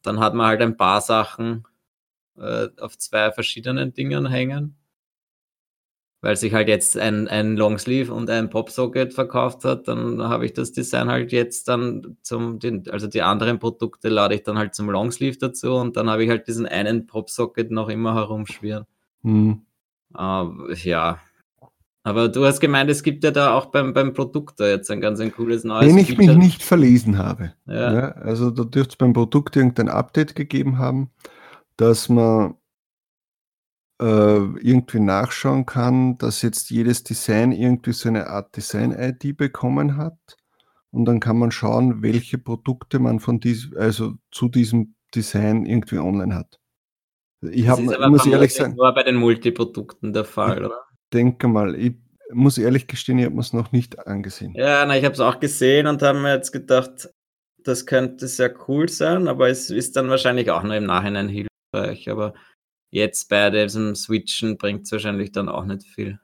dann 0.04 0.20
hat 0.22 0.34
man 0.34 0.48
halt 0.48 0.62
ein 0.62 0.78
paar 0.78 1.02
Sachen 1.02 1.66
äh, 2.38 2.70
auf 2.80 2.98
zwei 2.98 3.32
verschiedenen 3.32 3.94
Dingen 3.94 4.26
hängen 4.26 4.79
weil 6.22 6.36
sich 6.36 6.54
halt 6.54 6.68
jetzt 6.68 6.98
ein, 6.98 7.28
ein 7.28 7.56
Longsleeve 7.56 8.14
und 8.14 8.30
ein 8.30 8.50
Popsocket 8.50 9.14
verkauft 9.14 9.64
hat, 9.64 9.88
dann 9.88 10.22
habe 10.22 10.46
ich 10.46 10.54
das 10.54 10.72
Design 10.72 11.10
halt 11.10 11.32
jetzt 11.32 11.68
dann 11.68 12.18
zum, 12.24 12.60
den, 12.60 12.84
also 12.90 13.08
die 13.08 13.22
anderen 13.22 13.60
Produkte 13.60 14.10
lade 14.10 14.36
ich 14.36 14.44
dann 14.44 14.58
halt 14.58 14.76
zum 14.76 14.90
Longsleeve 14.90 15.38
dazu 15.38 15.76
und 15.76 15.96
dann 15.96 16.10
habe 16.10 16.24
ich 16.24 16.30
halt 16.30 16.48
diesen 16.48 16.66
einen 16.66 17.08
Popsocket 17.08 17.72
noch 17.72 17.88
immer 17.90 18.16
herumschwirren. 18.16 18.86
Hm. 19.24 19.62
Uh, 20.14 20.72
ja. 20.84 21.20
Aber 22.04 22.30
du 22.30 22.46
hast 22.46 22.60
gemeint, 22.60 22.90
es 22.90 23.04
gibt 23.04 23.24
ja 23.24 23.32
da 23.32 23.54
auch 23.54 23.68
beim, 23.68 23.94
beim 23.94 24.14
Produkt 24.14 24.60
da 24.60 24.68
jetzt 24.68 24.90
ein 24.90 25.02
ganz 25.02 25.20
ein 25.20 25.32
cooles 25.32 25.64
neues 25.64 25.86
Wenn 25.86 25.98
ich 25.98 26.18
mich 26.18 26.36
nicht 26.36 26.64
verlesen 26.64 27.18
habe. 27.18 27.54
Ja. 27.68 27.94
ja 27.94 28.12
also 28.14 28.52
da 28.52 28.64
dürfte 28.64 28.94
es 28.94 28.96
beim 28.96 29.14
Produkt 29.14 29.56
irgendein 29.56 29.90
Update 29.90 30.36
gegeben 30.36 30.80
haben, 30.80 31.12
dass 31.78 32.10
man 32.10 32.56
irgendwie 34.02 35.00
nachschauen 35.00 35.66
kann, 35.66 36.18
dass 36.18 36.42
jetzt 36.42 36.70
jedes 36.70 37.04
Design 37.04 37.52
irgendwie 37.52 37.92
so 37.92 38.08
eine 38.08 38.28
Art 38.28 38.56
Design-ID 38.56 39.36
bekommen 39.36 39.98
hat. 39.98 40.18
Und 40.92 41.06
dann 41.06 41.20
kann 41.20 41.38
man 41.38 41.52
schauen, 41.52 42.02
welche 42.02 42.38
Produkte 42.38 43.00
man 43.00 43.20
von 43.20 43.40
diesem, 43.40 43.78
also 43.78 44.14
zu 44.32 44.50
diesem 44.50 44.96
Design 45.14 45.66
irgendwie 45.66 46.00
online 46.00 46.34
hat. 46.34 46.60
Ich 47.42 47.68
habe, 47.68 47.84
muss 48.10 48.26
ehrlich 48.26 48.54
sagen, 48.54 48.76
nur 48.76 48.94
bei 48.94 49.04
den 49.04 49.16
Multiprodukten 49.16 50.14
der 50.14 50.26
Fall, 50.26 50.66
oder? 50.66 50.82
Denke 51.14 51.48
mal, 51.48 51.76
ich 51.76 51.96
muss 52.32 52.58
ehrlich 52.58 52.88
gestehen, 52.88 53.20
ich 53.20 53.26
habe 53.26 53.40
es 53.40 53.54
noch 53.54 53.72
nicht 53.72 54.08
angesehen. 54.08 54.54
Ja, 54.56 54.86
na, 54.86 54.98
ich 54.98 55.06
habe 55.06 55.14
es 55.14 55.20
auch 55.20 55.40
gesehen 55.40 55.88
und 55.88 56.02
habe 56.02 56.20
mir 56.20 56.34
jetzt 56.34 56.52
gedacht, 56.52 57.10
das 57.64 57.86
könnte 57.86 58.28
sehr 58.28 58.54
cool 58.68 58.90
sein, 58.90 59.28
aber 59.28 59.50
es 59.50 59.70
ist 59.70 59.96
dann 59.96 60.10
wahrscheinlich 60.10 60.52
auch 60.52 60.64
nur 60.64 60.76
im 60.76 60.86
Nachhinein 60.86 61.30
hilfreich. 61.30 62.10
Aber 62.10 62.34
jetzt 62.90 63.30
bei 63.30 63.50
diesem 63.50 63.96
Switchen 63.96 64.58
bringt 64.58 64.84
es 64.84 64.92
wahrscheinlich 64.92 65.32
dann 65.32 65.50
auch 65.50 65.66
nicht 65.66 65.84
viel. 65.84 66.20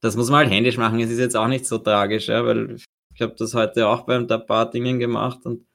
Das 0.00 0.16
muss 0.16 0.30
man 0.30 0.40
halt 0.40 0.50
händisch 0.50 0.78
machen. 0.78 1.00
Es 1.00 1.10
ist 1.10 1.18
jetzt 1.18 1.36
auch 1.36 1.48
nicht 1.48 1.66
so 1.66 1.78
tragisch, 1.78 2.28
ja, 2.28 2.44
weil 2.44 2.76
ich 3.14 3.22
habe 3.22 3.34
das 3.36 3.54
heute 3.54 3.88
auch 3.88 4.02
bei 4.02 4.16
ein 4.16 4.26
paar 4.26 4.70
Dingen 4.70 4.98
gemacht 4.98 5.44
und 5.44 5.66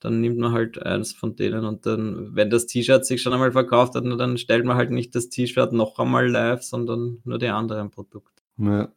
dann 0.00 0.20
nimmt 0.20 0.38
man 0.38 0.52
halt 0.52 0.80
eins 0.82 1.12
von 1.12 1.36
denen 1.36 1.64
und 1.64 1.86
dann, 1.86 2.34
wenn 2.34 2.50
das 2.50 2.66
T-Shirt 2.66 3.06
sich 3.06 3.22
schon 3.22 3.32
einmal 3.32 3.52
verkauft 3.52 3.94
hat, 3.94 4.04
dann 4.04 4.36
stellt 4.36 4.66
man 4.66 4.76
halt 4.76 4.90
nicht 4.90 5.14
das 5.14 5.30
T-Shirt 5.30 5.72
noch 5.72 5.98
einmal 5.98 6.28
live, 6.28 6.62
sondern 6.62 7.22
nur 7.24 7.38
die 7.38 7.48
anderen 7.48 7.90
Produkte. 7.90 8.42
Ja. 8.58 8.92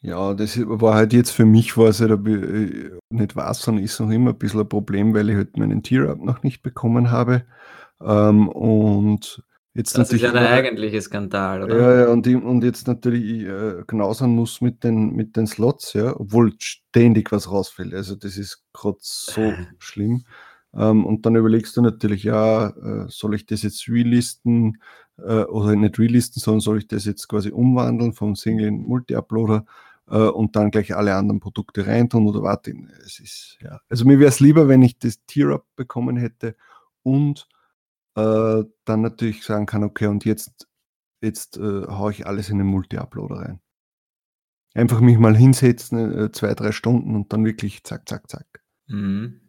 Ja, 0.00 0.32
das 0.34 0.56
war 0.60 0.94
halt 0.94 1.12
jetzt 1.12 1.32
für 1.32 1.44
mich, 1.44 1.76
war 1.76 1.88
es 1.88 2.00
halt 2.00 2.12
äh, 2.28 2.92
nicht 3.10 3.34
was, 3.34 3.62
sondern 3.62 3.82
ist 3.82 3.98
noch 3.98 4.10
immer 4.10 4.30
ein 4.30 4.38
bisschen 4.38 4.60
ein 4.60 4.68
Problem, 4.68 5.12
weil 5.12 5.28
ich 5.28 5.34
halt 5.34 5.56
meinen 5.56 5.82
Tier-Up 5.82 6.20
noch 6.20 6.44
nicht 6.44 6.62
bekommen 6.62 7.10
habe. 7.10 7.44
Ähm, 8.00 8.48
und 8.48 9.42
Jetzt 9.78 9.96
das 9.96 10.12
ist 10.12 10.22
ja 10.22 10.32
der 10.32 10.50
eigentliche 10.50 11.00
Skandal, 11.00 11.62
oder? 11.62 11.78
Ja, 11.78 12.00
ja 12.00 12.08
und, 12.08 12.26
und 12.26 12.64
jetzt 12.64 12.88
natürlich 12.88 13.46
äh, 13.46 13.84
knausern 13.86 14.30
muss 14.30 14.60
mit 14.60 14.82
den, 14.82 15.14
mit 15.14 15.36
den 15.36 15.46
Slots, 15.46 15.92
ja, 15.92 16.18
obwohl 16.18 16.52
ständig 16.58 17.30
was 17.30 17.48
rausfällt. 17.48 17.94
Also 17.94 18.16
das 18.16 18.36
ist 18.36 18.64
gerade 18.72 18.98
so 19.00 19.52
schlimm. 19.78 20.24
Ähm, 20.74 21.06
und 21.06 21.24
dann 21.24 21.36
überlegst 21.36 21.76
du 21.76 21.82
natürlich, 21.82 22.24
ja, 22.24 22.70
äh, 22.70 23.06
soll 23.06 23.36
ich 23.36 23.46
das 23.46 23.62
jetzt 23.62 23.88
relisten 23.88 24.82
äh, 25.16 25.44
oder 25.44 25.76
nicht 25.76 25.96
relisten, 26.00 26.40
sondern 26.40 26.60
soll 26.60 26.78
ich 26.78 26.88
das 26.88 27.04
jetzt 27.04 27.28
quasi 27.28 27.52
umwandeln 27.52 28.14
vom 28.14 28.34
Single 28.34 28.66
in 28.66 28.82
Multi-Uploader 28.82 29.64
äh, 30.10 30.16
und 30.16 30.56
dann 30.56 30.72
gleich 30.72 30.96
alle 30.96 31.14
anderen 31.14 31.38
Produkte 31.38 31.86
reintun 31.86 32.26
oder 32.26 32.42
warte. 32.42 32.74
Es 33.06 33.20
ist, 33.20 33.58
ja. 33.62 33.78
Also 33.88 34.06
mir 34.06 34.18
wäre 34.18 34.30
es 34.30 34.40
lieber, 34.40 34.66
wenn 34.66 34.82
ich 34.82 34.98
das 34.98 35.24
Tier-Up 35.26 35.64
bekommen 35.76 36.16
hätte 36.16 36.56
und 37.04 37.46
äh, 38.18 38.64
dann 38.84 39.00
natürlich 39.00 39.44
sagen 39.44 39.66
kann, 39.66 39.84
okay, 39.84 40.06
und 40.06 40.24
jetzt, 40.24 40.66
jetzt 41.22 41.56
äh, 41.56 41.86
haue 41.86 42.10
ich 42.10 42.26
alles 42.26 42.50
in 42.50 42.58
den 42.58 42.66
Multi-Uploader 42.66 43.36
rein. 43.36 43.60
Einfach 44.74 45.00
mich 45.00 45.18
mal 45.18 45.36
hinsetzen, 45.36 46.18
äh, 46.18 46.32
zwei, 46.32 46.54
drei 46.54 46.72
Stunden 46.72 47.14
und 47.14 47.32
dann 47.32 47.44
wirklich 47.44 47.84
zack, 47.84 48.08
zack, 48.08 48.28
zack. 48.28 48.64
Mhm. 48.88 49.40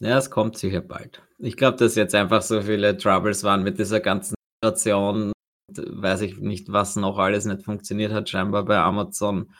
Ja, 0.00 0.18
es 0.18 0.30
kommt 0.30 0.56
sicher 0.56 0.80
bald. 0.80 1.22
Ich 1.38 1.56
glaube, 1.56 1.76
dass 1.76 1.96
jetzt 1.96 2.14
einfach 2.14 2.42
so 2.42 2.62
viele 2.62 2.96
Troubles 2.96 3.42
waren 3.42 3.64
mit 3.64 3.78
dieser 3.78 4.00
ganzen 4.00 4.34
Situation. 4.62 5.32
Weiß 5.74 6.20
ich 6.20 6.38
nicht, 6.38 6.72
was 6.72 6.96
noch 6.96 7.18
alles 7.18 7.44
nicht 7.44 7.64
funktioniert 7.64 8.12
hat, 8.12 8.28
scheinbar 8.28 8.64
bei 8.64 8.78
Amazon. 8.78 9.50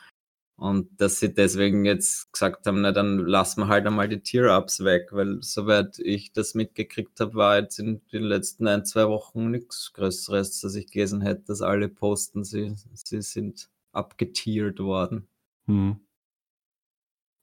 Und 0.59 0.99
dass 0.99 1.21
sie 1.21 1.33
deswegen 1.33 1.85
jetzt 1.85 2.33
gesagt 2.33 2.67
haben, 2.67 2.81
na 2.81 2.91
dann 2.91 3.17
lassen 3.19 3.61
wir 3.61 3.67
halt 3.69 3.87
einmal 3.87 4.09
die 4.09 4.19
Tier-Ups 4.19 4.83
weg, 4.83 5.07
weil 5.11 5.41
soweit 5.41 5.97
ich 5.99 6.33
das 6.33 6.53
mitgekriegt 6.53 7.17
habe, 7.21 7.35
war 7.35 7.59
jetzt 7.59 7.79
in 7.79 8.01
den 8.11 8.23
letzten 8.23 8.67
ein, 8.67 8.83
zwei 8.83 9.07
Wochen 9.07 9.51
nichts 9.51 9.93
Größeres, 9.93 10.59
dass 10.59 10.75
ich 10.75 10.91
gelesen 10.91 11.21
hätte, 11.21 11.43
dass 11.47 11.61
alle 11.61 11.87
posten, 11.87 12.43
sie, 12.43 12.75
sie 12.93 13.21
sind 13.21 13.69
abgetiert 13.93 14.79
worden. 14.79 15.29
Hm. 15.67 16.01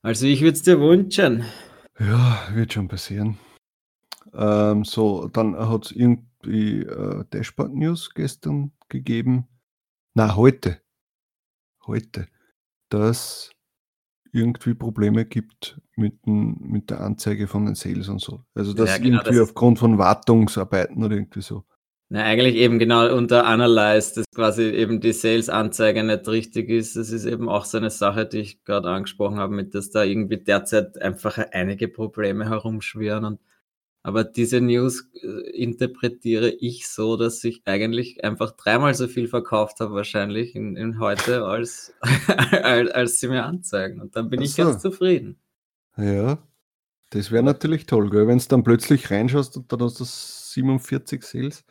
Also 0.02 0.26
ich 0.26 0.42
würde 0.42 0.59
es 0.59 0.62
dir 0.62 0.79
wünschen. 0.79 1.46
Ja, 1.98 2.46
wird 2.52 2.74
schon 2.74 2.88
passieren. 2.88 3.38
Ähm, 4.35 4.85
so, 4.85 5.29
dann 5.29 5.57
hat 5.57 5.87
es 5.87 5.92
irgendwie 5.92 6.81
äh, 6.83 7.24
Dashboard 7.31 7.72
News 7.72 8.12
gestern 8.12 8.72
gegeben. 8.90 9.48
Na, 10.12 10.37
heute. 10.37 10.83
Heute. 11.87 12.29
Dass 12.88 13.51
irgendwie 14.33 14.75
Probleme 14.75 15.25
gibt 15.25 15.81
mit, 15.96 16.27
mit 16.27 16.90
der 16.90 17.01
Anzeige 17.01 17.46
von 17.49 17.64
den 17.64 17.75
Sales 17.75 18.09
und 18.09 18.20
so. 18.20 18.44
Also 18.55 18.75
dass 18.75 18.90
ja, 18.90 18.99
genau, 18.99 19.18
irgendwie 19.18 19.38
das 19.38 19.49
aufgrund 19.49 19.79
von 19.79 19.99
Wartungsarbeiten 19.99 21.03
oder 21.03 21.16
irgendwie 21.16 21.42
so. 21.42 21.64
Na, 22.09 22.22
eigentlich 22.22 22.55
eben 22.55 22.79
genau 22.79 23.12
unter 23.16 23.46
Analyze, 23.46 24.14
dass 24.14 24.25
quasi 24.33 24.62
eben 24.62 25.01
die 25.01 25.12
Sales-Anzeige 25.12 26.05
nicht 26.05 26.29
richtig 26.29 26.68
ist. 26.68 26.94
Das 26.94 27.11
ist 27.11 27.25
eben 27.25 27.49
auch 27.49 27.64
so 27.64 27.79
eine 27.79 27.90
Sache, 27.90 28.27
die 28.27 28.38
ich 28.38 28.62
gerade 28.64 28.88
angesprochen 28.90 29.38
habe, 29.38 29.55
mit 29.55 29.75
dass 29.75 29.90
da 29.90 30.05
irgendwie 30.05 30.37
derzeit 30.37 31.03
einfach 31.03 31.38
einige 31.51 31.88
Probleme 31.88 32.49
herumschwirren. 32.49 33.25
Und, 33.25 33.40
aber 34.06 34.22
diese 34.22 34.60
News 34.60 35.10
äh, 35.20 35.50
interpretiere 35.50 36.48
ich 36.48 36.86
so, 36.86 37.16
dass 37.16 37.42
ich 37.42 37.62
eigentlich 37.64 38.22
einfach 38.22 38.52
dreimal 38.52 38.94
so 38.94 39.08
viel 39.08 39.26
verkauft 39.26 39.80
habe, 39.80 39.94
wahrscheinlich 39.94 40.54
in, 40.54 40.76
in 40.76 41.00
heute, 41.00 41.44
als, 41.44 41.92
als, 42.62 42.88
als, 42.92 43.18
sie 43.18 43.26
mir 43.26 43.42
anzeigen. 43.42 44.00
Und 44.00 44.14
dann 44.14 44.30
bin 44.30 44.38
Ach 44.38 44.44
ich 44.44 44.54
ganz 44.54 44.80
zufrieden. 44.80 45.40
Ja, 45.96 46.38
das 47.10 47.32
wäre 47.32 47.42
natürlich 47.42 47.86
toll, 47.86 48.12
wenn 48.12 48.36
es 48.36 48.46
dann 48.46 48.62
plötzlich 48.62 49.10
reinschaust 49.10 49.56
und 49.56 49.72
dann 49.72 49.82
hast 49.82 49.98
du 49.98 50.04
47 50.04 51.24
Sales. 51.24 51.64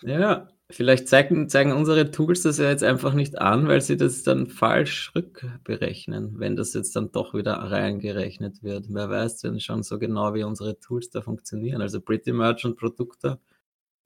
Ja, 0.00 0.48
vielleicht 0.70 1.08
zeigen, 1.08 1.48
zeigen 1.48 1.72
unsere 1.72 2.10
Tools 2.10 2.42
das 2.42 2.58
ja 2.58 2.68
jetzt 2.68 2.84
einfach 2.84 3.14
nicht 3.14 3.38
an, 3.38 3.68
weil 3.68 3.80
sie 3.80 3.96
das 3.96 4.22
dann 4.22 4.46
falsch 4.46 5.12
rückberechnen, 5.14 6.38
wenn 6.38 6.56
das 6.56 6.74
jetzt 6.74 6.94
dann 6.94 7.10
doch 7.10 7.34
wieder 7.34 7.54
reingerechnet 7.54 8.62
wird. 8.62 8.86
Wer 8.88 9.08
weiß 9.08 9.38
denn 9.38 9.60
schon 9.60 9.82
so 9.82 9.98
genau, 9.98 10.34
wie 10.34 10.44
unsere 10.44 10.78
Tools 10.78 11.10
da 11.10 11.22
funktionieren. 11.22 11.80
Also 11.80 12.00
Pretty 12.00 12.32
Merch 12.32 12.64
und 12.64 12.76
Produkte, 12.76 13.40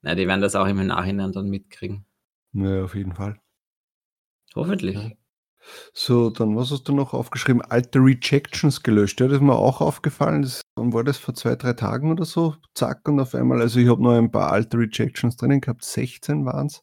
na, 0.02 0.14
die 0.14 0.26
werden 0.26 0.40
das 0.40 0.54
auch 0.54 0.66
im 0.66 0.86
Nachhinein 0.86 1.32
dann 1.32 1.48
mitkriegen. 1.48 2.04
Ja, 2.52 2.84
auf 2.84 2.94
jeden 2.94 3.14
Fall. 3.14 3.40
Hoffentlich. 4.54 5.16
So, 5.94 6.30
dann 6.30 6.56
was 6.56 6.70
hast 6.70 6.88
du 6.88 6.92
noch 6.92 7.14
aufgeschrieben? 7.14 7.62
Alte 7.62 7.98
Rejections 7.98 8.82
gelöscht. 8.82 9.20
Ja, 9.20 9.26
das 9.26 9.36
ist 9.36 9.42
mir 9.42 9.54
auch 9.56 9.80
aufgefallen. 9.80 10.42
Das, 10.42 10.62
wann 10.76 10.92
war 10.92 11.04
das 11.04 11.18
vor 11.18 11.34
zwei, 11.34 11.56
drei 11.56 11.72
Tagen 11.72 12.10
oder 12.10 12.24
so? 12.24 12.56
Zack, 12.74 13.08
und 13.08 13.20
auf 13.20 13.34
einmal, 13.34 13.60
also 13.60 13.78
ich 13.78 13.88
habe 13.88 14.02
noch 14.02 14.12
ein 14.12 14.30
paar 14.30 14.52
alte 14.52 14.78
Rejections 14.78 15.36
drinnen 15.36 15.60
gehabt, 15.60 15.84
16 15.84 16.44
waren 16.44 16.66
es. 16.66 16.82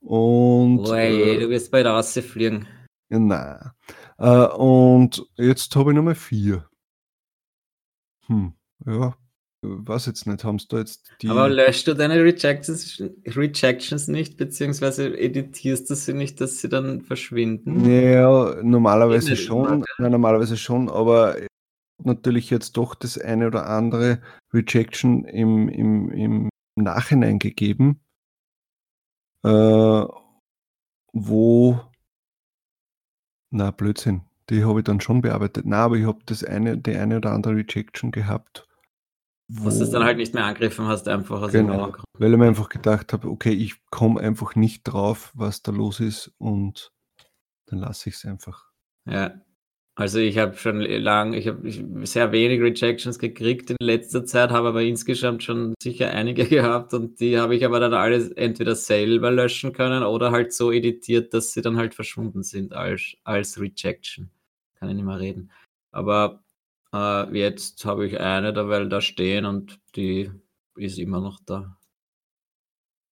Und. 0.00 0.88
Ey, 0.88 1.36
äh, 1.36 1.40
du 1.40 1.48
wirst 1.50 1.70
bald 1.70 1.86
rausfliegen. 1.86 2.66
Ja, 3.08 3.18
nein. 3.18 3.70
Äh, 4.18 4.46
und 4.54 5.24
jetzt 5.36 5.74
habe 5.76 5.92
ich 5.92 5.96
nochmal 5.96 6.14
vier. 6.14 6.68
Hm, 8.26 8.54
ja, 8.84 9.14
weiß 9.68 10.06
jetzt 10.06 10.26
nicht, 10.26 10.44
haben 10.44 10.58
da 10.68 10.78
jetzt 10.78 11.10
die. 11.20 11.28
Aber 11.28 11.48
löscht 11.48 11.86
du 11.86 11.94
deine 11.94 12.22
Rejections, 12.22 13.02
Rejections 13.26 14.08
nicht, 14.08 14.36
beziehungsweise 14.36 15.18
editierst 15.18 15.90
du 15.90 15.94
sie 15.94 16.12
nicht, 16.12 16.40
dass 16.40 16.60
sie 16.60 16.68
dann 16.68 17.02
verschwinden? 17.02 17.84
Ja, 17.84 18.56
normalerweise 18.62 19.36
schon. 19.36 19.84
Ja, 19.98 20.08
normalerweise 20.08 20.56
schon, 20.56 20.88
aber 20.88 21.36
natürlich 22.02 22.50
jetzt 22.50 22.76
doch 22.76 22.94
das 22.94 23.18
eine 23.18 23.46
oder 23.46 23.66
andere 23.66 24.20
Rejection 24.52 25.24
im, 25.24 25.68
im, 25.68 26.10
im 26.10 26.48
Nachhinein 26.76 27.38
gegeben, 27.38 28.00
äh, 29.44 30.04
wo. 31.12 31.80
Na, 33.50 33.70
Blödsinn. 33.70 34.22
Die 34.50 34.64
habe 34.64 34.80
ich 34.80 34.84
dann 34.84 35.00
schon 35.00 35.22
bearbeitet. 35.22 35.64
Na, 35.66 35.84
aber 35.84 35.96
ich 35.96 36.06
habe 36.06 36.20
das 36.26 36.44
eine, 36.44 36.78
die 36.78 36.96
eine 36.96 37.16
oder 37.16 37.32
andere 37.32 37.56
Rejection 37.56 38.10
gehabt, 38.10 38.65
was 39.48 39.78
du 39.78 39.84
es 39.84 39.90
dann 39.90 40.04
halt 40.04 40.16
nicht 40.16 40.34
mehr 40.34 40.44
angegriffen 40.44 40.86
hast, 40.86 41.08
einfach 41.08 41.42
aus 41.42 41.52
genau, 41.52 41.92
Weil 42.18 42.32
ich 42.32 42.38
mir 42.38 42.46
einfach 42.46 42.68
gedacht 42.68 43.12
habe, 43.12 43.28
okay, 43.28 43.52
ich 43.52 43.74
komme 43.90 44.20
einfach 44.20 44.56
nicht 44.56 44.82
drauf, 44.84 45.32
was 45.34 45.62
da 45.62 45.72
los 45.72 46.00
ist 46.00 46.32
und 46.38 46.92
dann 47.66 47.78
lasse 47.78 48.08
ich 48.08 48.16
es 48.16 48.24
einfach. 48.24 48.70
Ja, 49.08 49.40
also 49.98 50.18
ich 50.18 50.36
habe 50.36 50.54
schon 50.56 50.80
lange, 50.80 51.38
ich 51.38 51.48
habe 51.48 52.06
sehr 52.06 52.30
wenig 52.30 52.60
Rejections 52.60 53.18
gekriegt 53.18 53.70
in 53.70 53.76
letzter 53.80 54.26
Zeit, 54.26 54.50
habe 54.50 54.68
aber 54.68 54.82
insgesamt 54.82 55.42
schon 55.42 55.74
sicher 55.82 56.10
einige 56.10 56.44
gehabt 56.48 56.92
und 56.92 57.20
die 57.20 57.38
habe 57.38 57.56
ich 57.56 57.64
aber 57.64 57.80
dann 57.80 57.94
alles 57.94 58.30
entweder 58.32 58.74
selber 58.74 59.30
löschen 59.30 59.72
können 59.72 60.02
oder 60.02 60.32
halt 60.32 60.52
so 60.52 60.70
editiert, 60.72 61.32
dass 61.32 61.52
sie 61.52 61.62
dann 61.62 61.76
halt 61.76 61.94
verschwunden 61.94 62.42
sind 62.42 62.74
als, 62.74 63.16
als 63.24 63.60
Rejection. 63.60 64.30
Kann 64.74 64.90
ich 64.90 64.96
nicht 64.96 65.06
mehr 65.06 65.18
reden. 65.18 65.50
Aber 65.92 66.44
äh, 66.92 67.38
jetzt 67.38 67.84
habe 67.84 68.06
ich 68.06 68.20
eine 68.20 68.52
der 68.52 68.68
Wälder 68.68 69.00
stehen 69.00 69.44
und 69.44 69.80
die 69.94 70.30
ist 70.76 70.98
immer 70.98 71.20
noch 71.20 71.40
da. 71.44 71.76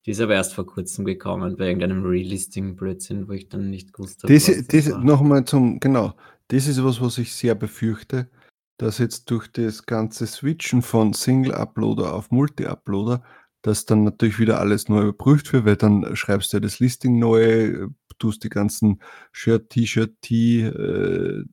Die 0.06 0.10
ist 0.10 0.20
aber 0.20 0.34
erst 0.34 0.54
vor 0.54 0.66
kurzem 0.66 1.04
gekommen, 1.06 1.58
wegen 1.58 1.82
einem 1.82 2.04
Relisting-Blödsinn, 2.04 3.26
wo 3.26 3.32
ich 3.32 3.48
dann 3.48 3.70
nicht 3.70 3.94
gewusst 3.94 4.22
habe. 4.22 4.32
Das, 4.32 4.44
das 4.66 4.88
nochmal 5.02 5.44
zum, 5.46 5.80
genau, 5.80 6.14
das 6.48 6.66
ist 6.66 6.84
was, 6.84 7.00
was 7.00 7.16
ich 7.16 7.34
sehr 7.34 7.54
befürchte, 7.54 8.28
dass 8.76 8.98
jetzt 8.98 9.30
durch 9.30 9.48
das 9.50 9.86
ganze 9.86 10.26
Switchen 10.26 10.82
von 10.82 11.14
Single-Uploader 11.14 12.12
auf 12.12 12.30
Multi-Uploader, 12.30 13.22
dass 13.62 13.86
dann 13.86 14.04
natürlich 14.04 14.38
wieder 14.38 14.60
alles 14.60 14.90
neu 14.90 15.04
überprüft 15.04 15.54
wird, 15.54 15.64
weil 15.64 15.76
dann 15.76 16.14
schreibst 16.16 16.52
du 16.52 16.58
ja 16.58 16.60
das 16.60 16.80
Listing 16.80 17.18
neu, 17.18 17.88
tust 18.18 18.44
die 18.44 18.50
ganzen 18.50 19.00
Shirt, 19.32 19.70
T-Shirt, 19.70 20.20
T-Sachen 20.20 21.46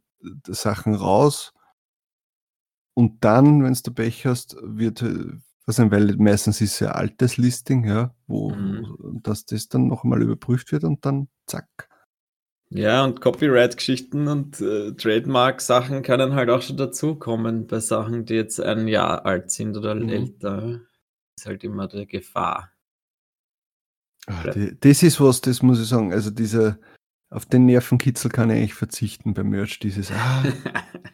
äh, 0.93 0.97
raus 0.97 1.53
und 2.93 3.23
dann, 3.23 3.63
wenn 3.63 3.73
du 3.73 3.91
Pech 3.91 4.25
hast, 4.25 4.57
wird, 4.61 5.01
äh, 5.01 5.33
was 5.65 5.79
ein, 5.79 5.91
weil 5.91 6.15
meistens 6.17 6.61
ist 6.61 6.73
es 6.73 6.79
ja 6.81 6.91
altes 6.91 7.37
Listing, 7.37 7.85
ja, 7.85 8.13
wo, 8.27 8.49
mhm. 8.49 9.19
dass 9.23 9.45
das 9.45 9.69
dann 9.69 9.87
nochmal 9.87 10.21
überprüft 10.21 10.71
wird 10.71 10.83
und 10.83 11.05
dann 11.05 11.27
zack. 11.45 11.89
Ja, 12.73 13.03
und 13.03 13.19
Copyright-Geschichten 13.19 14.29
und 14.29 14.61
äh, 14.61 14.93
Trademark-Sachen 14.93 16.03
können 16.03 16.35
halt 16.35 16.49
auch 16.49 16.61
schon 16.61 16.77
dazukommen 16.77 17.67
bei 17.67 17.81
Sachen, 17.81 18.23
die 18.25 18.35
jetzt 18.35 18.61
ein 18.61 18.87
Jahr 18.87 19.25
alt 19.25 19.51
sind 19.51 19.75
oder 19.75 19.93
mhm. 19.93 20.07
älter. 20.07 20.79
Ist 21.35 21.45
halt 21.45 21.65
immer 21.65 21.89
die 21.89 22.07
Gefahr. 22.07 22.71
Ach, 24.27 24.53
die, 24.53 24.79
das 24.79 25.03
ist 25.03 25.19
was, 25.19 25.41
das 25.41 25.61
muss 25.61 25.81
ich 25.81 25.87
sagen. 25.87 26.13
Also 26.13 26.29
dieser, 26.29 26.79
auf 27.29 27.45
den 27.45 27.65
Nervenkitzel 27.65 28.31
kann 28.31 28.49
ich 28.49 28.57
eigentlich 28.57 28.73
verzichten 28.73 29.33
beim 29.33 29.49
Merch. 29.49 29.79
Dieses, 29.79 30.09
ah, 30.11 30.43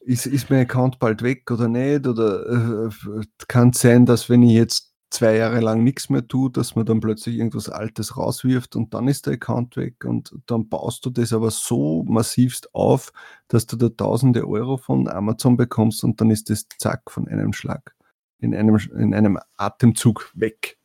ist, 0.00 0.26
ist 0.26 0.50
mein 0.50 0.60
Account 0.60 0.98
bald 0.98 1.22
weg 1.22 1.50
oder 1.50 1.68
nicht? 1.68 2.06
Oder 2.06 2.88
äh, 2.88 3.22
kann 3.48 3.70
es 3.70 3.80
sein, 3.80 4.06
dass 4.06 4.28
wenn 4.28 4.42
ich 4.42 4.52
jetzt 4.52 4.90
zwei 5.10 5.36
Jahre 5.36 5.60
lang 5.60 5.82
nichts 5.82 6.08
mehr 6.08 6.26
tue, 6.26 6.50
dass 6.50 6.76
man 6.76 6.86
dann 6.86 7.00
plötzlich 7.00 7.36
irgendwas 7.36 7.68
Altes 7.68 8.16
rauswirft 8.16 8.76
und 8.76 8.94
dann 8.94 9.08
ist 9.08 9.26
der 9.26 9.34
Account 9.34 9.76
weg 9.76 10.04
und 10.04 10.34
dann 10.46 10.68
baust 10.68 11.04
du 11.04 11.10
das 11.10 11.32
aber 11.32 11.50
so 11.50 12.04
massivst 12.04 12.74
auf, 12.74 13.12
dass 13.48 13.66
du 13.66 13.76
da 13.76 13.88
tausende 13.88 14.48
Euro 14.48 14.76
von 14.76 15.08
Amazon 15.08 15.56
bekommst 15.56 16.04
und 16.04 16.20
dann 16.20 16.30
ist 16.30 16.48
das 16.48 16.66
zack 16.78 17.10
von 17.10 17.26
einem 17.28 17.52
Schlag, 17.52 17.94
in 18.38 18.54
einem, 18.54 18.76
in 18.96 19.12
einem 19.12 19.38
Atemzug 19.56 20.30
weg. 20.34 20.78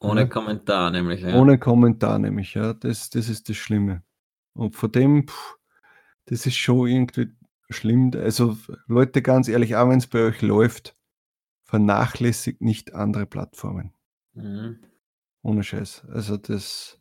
Ohne 0.00 0.22
ja? 0.22 0.26
Kommentar 0.26 0.90
nämlich. 0.90 1.20
Ja. 1.20 1.38
Ohne 1.38 1.58
Kommentar 1.58 2.18
nämlich, 2.18 2.54
ja. 2.54 2.74
Das, 2.74 3.10
das 3.10 3.28
ist 3.28 3.48
das 3.48 3.56
Schlimme. 3.56 4.02
Und 4.54 4.76
vor 4.76 4.88
dem, 4.88 5.28
pff, 5.28 5.56
das 6.26 6.46
ist 6.46 6.56
schon 6.56 6.88
irgendwie 6.88 7.28
schlimm. 7.70 8.12
Also 8.14 8.56
Leute, 8.86 9.22
ganz 9.22 9.48
ehrlich, 9.48 9.76
auch 9.76 9.88
wenn 9.88 9.98
es 9.98 10.06
bei 10.06 10.24
euch 10.24 10.42
läuft, 10.42 10.96
vernachlässigt 11.64 12.60
nicht 12.60 12.94
andere 12.94 13.26
Plattformen. 13.26 13.92
Mhm. 14.34 14.78
Ohne 15.42 15.62
Scheiß. 15.62 16.06
Also 16.08 16.36
das, 16.36 16.98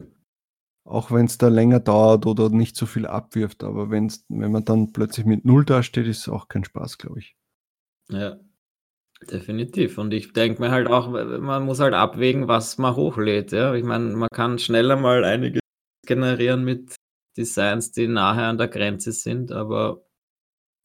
auch 0.83 1.11
wenn 1.11 1.25
es 1.25 1.37
da 1.37 1.47
länger 1.47 1.79
dauert 1.79 2.25
oder 2.25 2.49
nicht 2.49 2.75
so 2.75 2.85
viel 2.85 3.05
abwirft, 3.05 3.63
aber 3.63 3.89
wenn's, 3.89 4.25
wenn 4.29 4.51
man 4.51 4.65
dann 4.65 4.93
plötzlich 4.93 5.25
mit 5.25 5.45
Null 5.45 5.65
dasteht, 5.65 6.07
ist 6.07 6.19
es 6.19 6.29
auch 6.29 6.47
kein 6.47 6.63
Spaß, 6.63 6.97
glaube 6.97 7.19
ich. 7.19 7.35
Ja, 8.09 8.39
definitiv. 9.31 9.97
Und 9.97 10.13
ich 10.13 10.33
denke 10.33 10.61
mir 10.61 10.71
halt 10.71 10.87
auch, 10.87 11.09
man 11.09 11.65
muss 11.65 11.79
halt 11.79 11.93
abwägen, 11.93 12.47
was 12.47 12.77
man 12.77 12.95
hochlädt. 12.95 13.51
Ja? 13.51 13.73
Ich 13.73 13.83
meine, 13.83 14.15
man 14.15 14.29
kann 14.33 14.59
schneller 14.59 14.95
mal 14.95 15.23
einige 15.23 15.59
generieren 16.05 16.63
mit 16.63 16.95
Designs, 17.35 17.91
die 17.91 18.07
nahe 18.07 18.45
an 18.45 18.57
der 18.57 18.67
Grenze 18.67 19.11
sind, 19.11 19.51
aber 19.51 20.04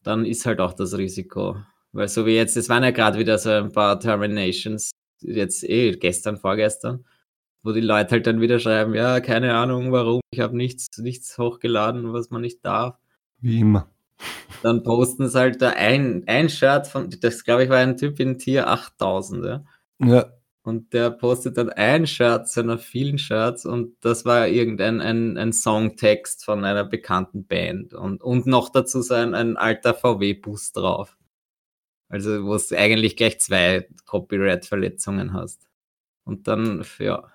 dann 0.03 0.25
ist 0.25 0.47
halt 0.47 0.61
auch 0.61 0.73
das 0.73 0.97
Risiko. 0.97 1.57
Weil 1.93 2.09
so 2.09 2.27
wie 2.27 2.35
jetzt, 2.35 2.57
es 2.57 2.69
waren 2.69 2.85
ja 2.85 2.91
gerade 2.91 3.19
wieder 3.19 3.39
so 3.39 3.51
ein 3.51 3.73
paar 3.73 3.99
Terminations, 3.99 4.91
jetzt 5.21 5.65
eh 5.65 5.93
gestern, 5.93 6.37
vorgestern, 6.37 7.05
wo 7.63 7.73
die 7.73 7.81
Leute 7.81 8.13
halt 8.13 8.27
dann 8.27 8.41
wieder 8.41 8.59
schreiben, 8.59 8.95
ja, 8.95 9.21
keine 9.21 9.55
Ahnung 9.55 9.93
warum, 9.93 10.21
ich 10.31 10.41
habe 10.41 10.57
nichts, 10.57 10.87
nichts 10.99 11.37
hochgeladen, 11.37 12.13
was 12.13 12.31
man 12.31 12.43
nicht 12.43 12.65
darf. 12.65 12.97
Wie 13.41 13.61
immer. 13.61 13.89
Dann 14.63 14.83
posten 14.83 15.29
sie 15.29 15.39
halt 15.39 15.63
da 15.63 15.71
ein, 15.71 16.25
ein 16.27 16.49
Shirt 16.49 16.87
von, 16.87 17.11
das 17.21 17.45
glaube 17.45 17.65
ich 17.65 17.71
war 17.71 17.79
ein 17.79 17.97
Typ 17.97 18.21
in 18.21 18.39
Tier 18.39 18.69
8000, 18.69 19.45
ja. 19.45 19.65
Ja. 19.99 20.33
Und 20.71 20.93
der 20.93 21.11
postet 21.11 21.59
dann 21.59 21.71
ein 21.71 22.07
Shirt 22.07 22.49
seiner 22.49 22.79
vielen 22.79 23.19
Shirts 23.19 23.67
und 23.67 23.97
das 24.01 24.25
war 24.25 24.47
irgendein 24.47 25.01
ein, 25.01 25.37
ein 25.37 25.53
Songtext 25.53 26.45
von 26.45 26.65
einer 26.65 26.85
bekannten 26.85 27.45
Band 27.45 27.93
und, 27.93 28.23
und 28.23 28.47
noch 28.47 28.71
dazu 28.71 29.03
so 29.03 29.15
ein, 29.15 29.35
ein 29.35 29.57
alter 29.57 29.95
VW-Bus 29.95 30.73
drauf. 30.73 31.19
Also 32.09 32.45
wo 32.45 32.55
es 32.55 32.73
eigentlich 32.73 33.17
gleich 33.17 33.41
zwei 33.41 33.89
Copyright-Verletzungen 34.07 35.33
hast. 35.33 35.69
Und 36.25 36.47
dann, 36.49 36.85
ja, 36.99 37.33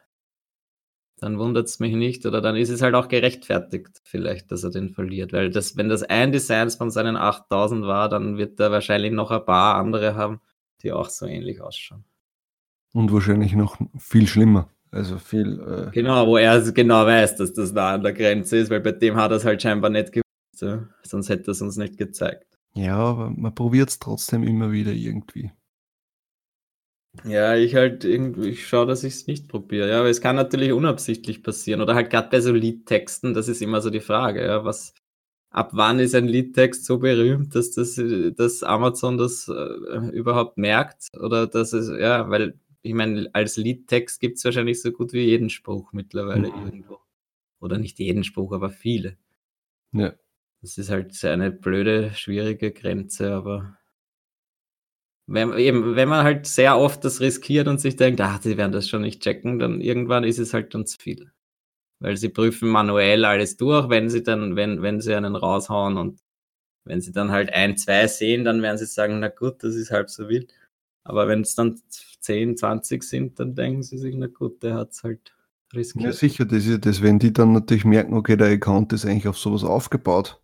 dann 1.17 1.38
wundert 1.38 1.67
es 1.67 1.80
mich 1.80 1.93
nicht 1.93 2.26
oder 2.26 2.39
dann 2.39 2.56
ist 2.56 2.69
es 2.69 2.82
halt 2.82 2.95
auch 2.95 3.10
gerechtfertigt 3.10 4.02
vielleicht, 4.06 4.50
dass 4.52 4.63
er 4.63 4.71
den 4.71 4.91
verliert, 4.91 5.34
weil 5.34 5.50
das, 5.50 5.76
wenn 5.76 5.89
das 5.89 6.04
ein 6.04 6.32
Design 6.32 6.69
von 6.69 6.89
seinen 6.89 7.17
8000 7.17 7.86
war, 7.86 8.08
dann 8.08 8.38
wird 8.38 8.60
er 8.62 8.71
wahrscheinlich 8.71 9.12
noch 9.12 9.32
ein 9.32 9.45
paar 9.45 9.76
andere 9.76 10.15
haben, 10.15 10.39
die 10.84 10.93
auch 10.93 11.10
so 11.10 11.26
ähnlich 11.26 11.60
ausschauen. 11.62 12.06
Und 12.95 13.12
wahrscheinlich 13.12 13.53
noch 13.53 13.77
viel 13.97 14.25
schlimmer. 14.25 14.69
Also 14.89 15.17
viel. 15.17 15.60
Äh 15.60 15.91
genau, 15.91 16.27
wo 16.27 16.38
er 16.38 16.62
genau 16.71 17.05
weiß, 17.05 17.36
dass 17.36 17.51
das 17.51 17.73
da 17.73 17.95
an 17.95 18.03
der 18.03 18.13
Grenze 18.13 18.55
ist, 18.55 18.69
weil 18.69 18.79
bei 18.79 18.93
dem 18.93 19.17
hat 19.17 19.31
er 19.31 19.38
es 19.38 19.43
halt 19.43 19.62
scheinbar 19.62 19.89
nicht 19.89 20.13
gewusst. 20.13 20.62
Ja? 20.62 20.88
Sonst 21.03 21.27
hätte 21.27 21.49
er 21.49 21.51
es 21.51 21.62
uns 21.62 21.75
nicht 21.75 21.97
gezeigt. 21.97 22.58
Ja, 22.73 22.95
aber 22.95 23.31
man 23.31 23.53
probiert 23.53 23.89
es 23.89 23.99
trotzdem 23.99 24.43
immer 24.43 24.71
wieder 24.71 24.93
irgendwie. 24.93 25.51
Ja, 27.25 27.53
ich 27.55 27.75
halt 27.75 28.05
irgendwie, 28.05 28.51
ich 28.51 28.65
schaue, 28.65 28.86
dass 28.86 29.03
ich 29.03 29.15
es 29.15 29.27
nicht 29.27 29.49
probiere. 29.49 29.89
Ja, 29.89 29.99
aber 29.99 30.10
es 30.10 30.21
kann 30.21 30.38
natürlich 30.38 30.71
unabsichtlich 30.71 31.43
passieren. 31.43 31.81
Oder 31.81 31.95
halt 31.95 32.10
gerade 32.10 32.29
bei 32.29 32.39
so 32.39 32.53
Liedtexten, 32.53 33.34
das 33.34 33.49
ist 33.49 33.62
immer 33.62 33.81
so 33.81 33.89
die 33.89 33.99
Frage, 33.99 34.45
ja, 34.45 34.63
was, 34.63 34.93
ab 35.49 35.71
wann 35.73 35.99
ist 35.99 36.15
ein 36.15 36.29
Liedtext 36.29 36.86
so 36.86 36.99
berühmt, 36.99 37.55
dass 37.55 37.71
das, 37.71 38.01
dass 38.38 38.63
Amazon 38.63 39.17
das 39.17 39.49
äh, 39.49 40.10
überhaupt 40.12 40.58
merkt? 40.58 41.10
Oder 41.19 41.45
dass 41.47 41.73
es, 41.73 41.89
ja, 41.89 42.29
weil 42.29 42.58
ich 42.86 42.93
meine, 42.93 43.30
als 43.34 43.58
Liedtext 43.58 44.19
gibt 44.19 44.38
es 44.38 44.45
wahrscheinlich 44.45 44.82
so 44.82 44.91
gut 44.91 45.12
wie 45.13 45.26
jeden 45.26 45.50
Spruch 45.50 45.91
mittlerweile 45.91 46.50
mhm. 46.50 46.65
irgendwo. 46.65 47.00
Oder 47.60 47.78
nicht 47.78 48.00
jeden 48.00 48.24
Spruch, 48.24 48.54
aber 48.54 48.69
viele. 48.69 49.17
Ja. 49.91 50.13
Das 50.62 50.78
ist 50.78 50.89
halt 50.89 51.24
eine 51.26 51.52
blöde, 51.52 52.12
schwierige 52.13 52.71
Grenze, 52.71 53.34
aber 53.34 53.78
wenn, 55.28 55.58
eben, 55.58 55.95
wenn 55.95 56.10
man 56.10 56.24
halt 56.24 56.45
sehr 56.45 56.78
oft 56.78 57.04
das 57.04 57.19
riskiert 57.19 57.67
und 57.67 57.82
sich 57.82 57.95
denkt, 57.95 58.21
ach, 58.21 58.39
die 58.39 58.58
werden 58.58 58.71
das 58.71 58.88
schon 58.88 59.02
nicht 59.02 59.24
checken, 59.24 59.58
dann 59.58 59.82
irgendwann 59.82 60.24
ist 60.24 60.38
es 60.38 60.54
halt 60.54 60.74
dann 60.76 60.86
zu 60.86 60.98
viel. 61.00 61.32
Weil 62.00 62.17
sie 62.17 62.30
prüfen 62.30 62.69
manuell 62.69 63.26
alles 63.26 63.58
durch, 63.58 63.89
wenn 63.89 64.10
sie 64.10 64.21
dann, 64.21 64.56
wenn, 64.56 64.84
wenn 64.84 65.02
sie 65.02 65.15
einen 65.15 65.36
raushauen 65.36 65.98
und 65.98 66.19
wenn 66.84 67.02
sie 67.02 67.12
dann 67.12 67.32
halt 67.32 67.52
ein, 67.52 67.78
zwei 67.78 68.06
sehen, 68.08 68.43
dann 68.43 68.62
werden 68.62 68.78
sie 68.78 68.86
sagen, 68.86 69.19
na 69.19 69.30
gut, 69.30 69.63
das 69.63 69.74
ist 69.76 69.89
halb 69.89 70.12
so 70.12 70.30
wild. 70.30 70.54
Aber 71.05 71.27
wenn 71.27 71.41
es 71.41 71.55
dann 71.55 71.79
10, 72.19 72.57
20 72.57 73.03
sind, 73.03 73.39
dann 73.39 73.55
denken 73.55 73.83
sie 73.83 73.97
sich, 73.97 74.15
na 74.15 74.27
gut, 74.27 74.63
der 74.63 74.73
hat 74.73 74.91
es 74.91 75.03
halt 75.03 75.35
riskiert. 75.73 76.05
Ja, 76.05 76.11
sicher, 76.11 76.45
das 76.45 76.65
ist 76.65 76.85
das, 76.85 77.01
wenn 77.01 77.19
die 77.19 77.31
dann 77.31 77.53
natürlich 77.53 77.85
merken, 77.85 78.15
okay, 78.15 78.35
der 78.35 78.51
Account 78.51 78.91
ist 78.91 79.05
eigentlich 79.05 79.27
auf 79.27 79.37
sowas 79.37 79.63
aufgebaut. 79.63 80.41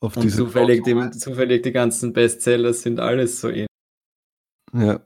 Auf 0.00 0.16
Und 0.16 0.30
zufällig 0.30 0.82
die, 0.84 1.10
zufällig 1.10 1.62
die 1.62 1.72
ganzen 1.72 2.12
Bestseller 2.12 2.72
sind 2.72 2.98
alles 2.98 3.40
so 3.40 3.48
ähnlich. 3.48 3.66
Ja. 4.72 5.00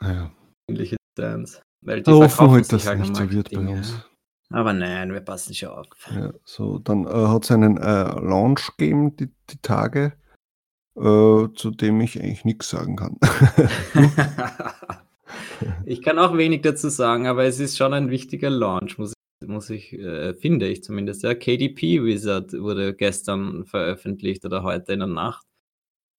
ja. 0.00 0.32
Ähnliche 0.68 0.96
Designs. 1.16 1.62
Weil 1.80 1.98
die 1.98 2.10
da 2.10 2.12
hoffen 2.12 2.50
halt, 2.50 2.72
dass 2.72 2.86
halt 2.86 3.00
nicht 3.00 3.16
so 3.16 3.30
wird 3.30 3.50
bei 3.50 3.58
uns. 3.58 3.94
Aber 4.50 4.72
nein, 4.74 5.12
wir 5.12 5.20
passen 5.20 5.54
schon 5.54 5.70
auf. 5.70 5.86
Ja, 6.10 6.32
so, 6.44 6.78
dann 6.78 7.06
äh, 7.06 7.10
hat 7.10 7.44
es 7.44 7.50
einen 7.50 7.78
äh, 7.78 8.04
Launch 8.20 8.76
gegeben, 8.76 9.16
die, 9.16 9.30
die 9.48 9.58
Tage, 9.62 10.12
äh, 10.96 11.48
zu 11.54 11.70
dem 11.70 12.00
ich 12.00 12.20
eigentlich 12.20 12.44
nichts 12.44 12.70
sagen 12.70 12.96
kann. 12.96 13.18
ich 15.86 16.02
kann 16.02 16.18
auch 16.18 16.36
wenig 16.36 16.62
dazu 16.62 16.88
sagen, 16.88 17.26
aber 17.26 17.44
es 17.44 17.60
ist 17.60 17.76
schon 17.76 17.94
ein 17.94 18.10
wichtiger 18.10 18.50
Launch, 18.50 18.98
muss 18.98 19.14
muss 19.46 19.70
ich, 19.70 19.92
äh, 19.94 20.34
finde 20.34 20.68
ich 20.68 20.82
zumindest. 20.82 21.22
Ja, 21.22 21.34
KDP 21.34 22.02
Wizard 22.04 22.52
wurde 22.52 22.94
gestern 22.94 23.64
veröffentlicht 23.64 24.44
oder 24.44 24.62
heute 24.62 24.92
in 24.92 25.00
der 25.00 25.08
Nacht. 25.08 25.46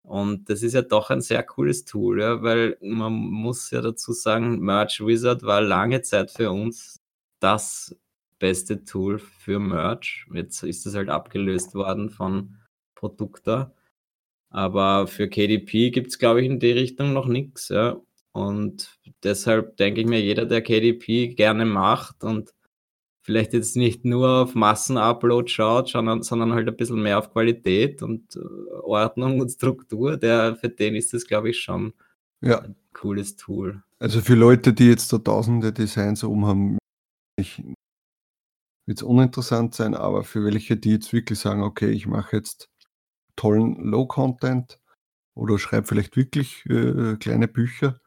Und 0.04 0.50
das 0.50 0.64
ist 0.64 0.74
ja 0.74 0.82
doch 0.82 1.10
ein 1.10 1.22
sehr 1.22 1.44
cooles 1.44 1.86
Tool, 1.86 2.22
ja, 2.22 2.44
weil 2.44 2.78
man 2.82 3.14
muss 3.14 3.72
ja 3.72 3.82
dazu 3.82 4.12
sagen, 4.12 4.60
Merch 4.60 5.00
Wizard 5.06 5.44
war 5.44 5.62
lange 5.62 6.02
Zeit 6.02 6.32
für 6.32 6.52
uns 6.52 7.02
das 7.40 7.96
beste 8.40 8.84
Tool 8.84 9.20
für 9.20 9.60
Merch. 9.60 10.28
Jetzt 10.34 10.64
ist 10.64 10.86
es 10.86 10.96
halt 10.96 11.10
abgelöst 11.10 11.74
worden 11.76 12.10
von 12.10 12.58
Produkta. 12.96 13.74
Aber 14.54 15.08
für 15.08 15.28
KDP 15.28 15.90
gibt 15.90 16.12
es, 16.12 16.20
glaube 16.20 16.42
ich, 16.42 16.48
in 16.48 16.60
die 16.60 16.72
Richtung 16.72 17.12
noch 17.12 17.26
nichts. 17.26 17.70
Ja. 17.70 18.00
Und 18.34 18.98
deshalb 19.24 19.78
denke 19.78 20.02
ich 20.02 20.08
mir, 20.08 20.22
jeder, 20.22 20.46
der 20.46 20.62
KDP 20.62 21.30
gerne 21.30 21.66
macht 21.66 22.24
und 22.24 22.54
vielleicht 23.24 23.54
jetzt 23.54 23.76
nicht 23.76 24.06
nur 24.06 24.44
auf 24.44 24.54
Massenupload 24.54 25.50
schaut, 25.50 25.90
sondern, 25.90 26.22
sondern 26.22 26.54
halt 26.54 26.68
ein 26.68 26.76
bisschen 26.76 27.02
mehr 27.02 27.18
auf 27.18 27.32
Qualität 27.32 28.04
und 28.04 28.36
äh, 28.36 28.40
Ordnung 28.84 29.40
und 29.40 29.50
Struktur, 29.50 30.18
der, 30.18 30.56
für 30.56 30.70
den 30.70 30.96
ist 30.96 31.14
das, 31.14 31.26
glaube 31.26 31.50
ich, 31.50 31.60
schon 31.60 31.94
ja. 32.42 32.60
ein 32.60 32.76
cooles 32.94 33.36
Tool. 33.36 33.82
Also 33.98 34.22
für 34.22 34.36
Leute, 34.36 34.74
die 34.74 34.88
jetzt 34.88 35.12
da 35.14 35.18
tausende 35.18 35.74
Designs 35.74 36.24
oben 36.24 36.46
haben, 36.46 36.78
wird 38.86 38.98
es 38.98 39.04
uninteressant 39.04 39.74
sein, 39.74 39.96
aber 39.96 40.24
für 40.24 40.44
welche, 40.44 40.78
die 40.78 40.92
jetzt 40.92 41.14
wirklich 41.14 41.40
sagen, 41.40 41.64
okay, 41.64 41.90
ich 41.90 42.06
mache 42.06 42.36
jetzt 42.36 42.70
tollen 43.36 43.76
Low-Content 43.84 44.80
oder 45.36 45.58
schreibe 45.60 45.88
vielleicht 45.88 46.16
wirklich 46.16 46.66
äh, 46.68 47.16
kleine 47.18 47.48
Bücher, 47.48 48.00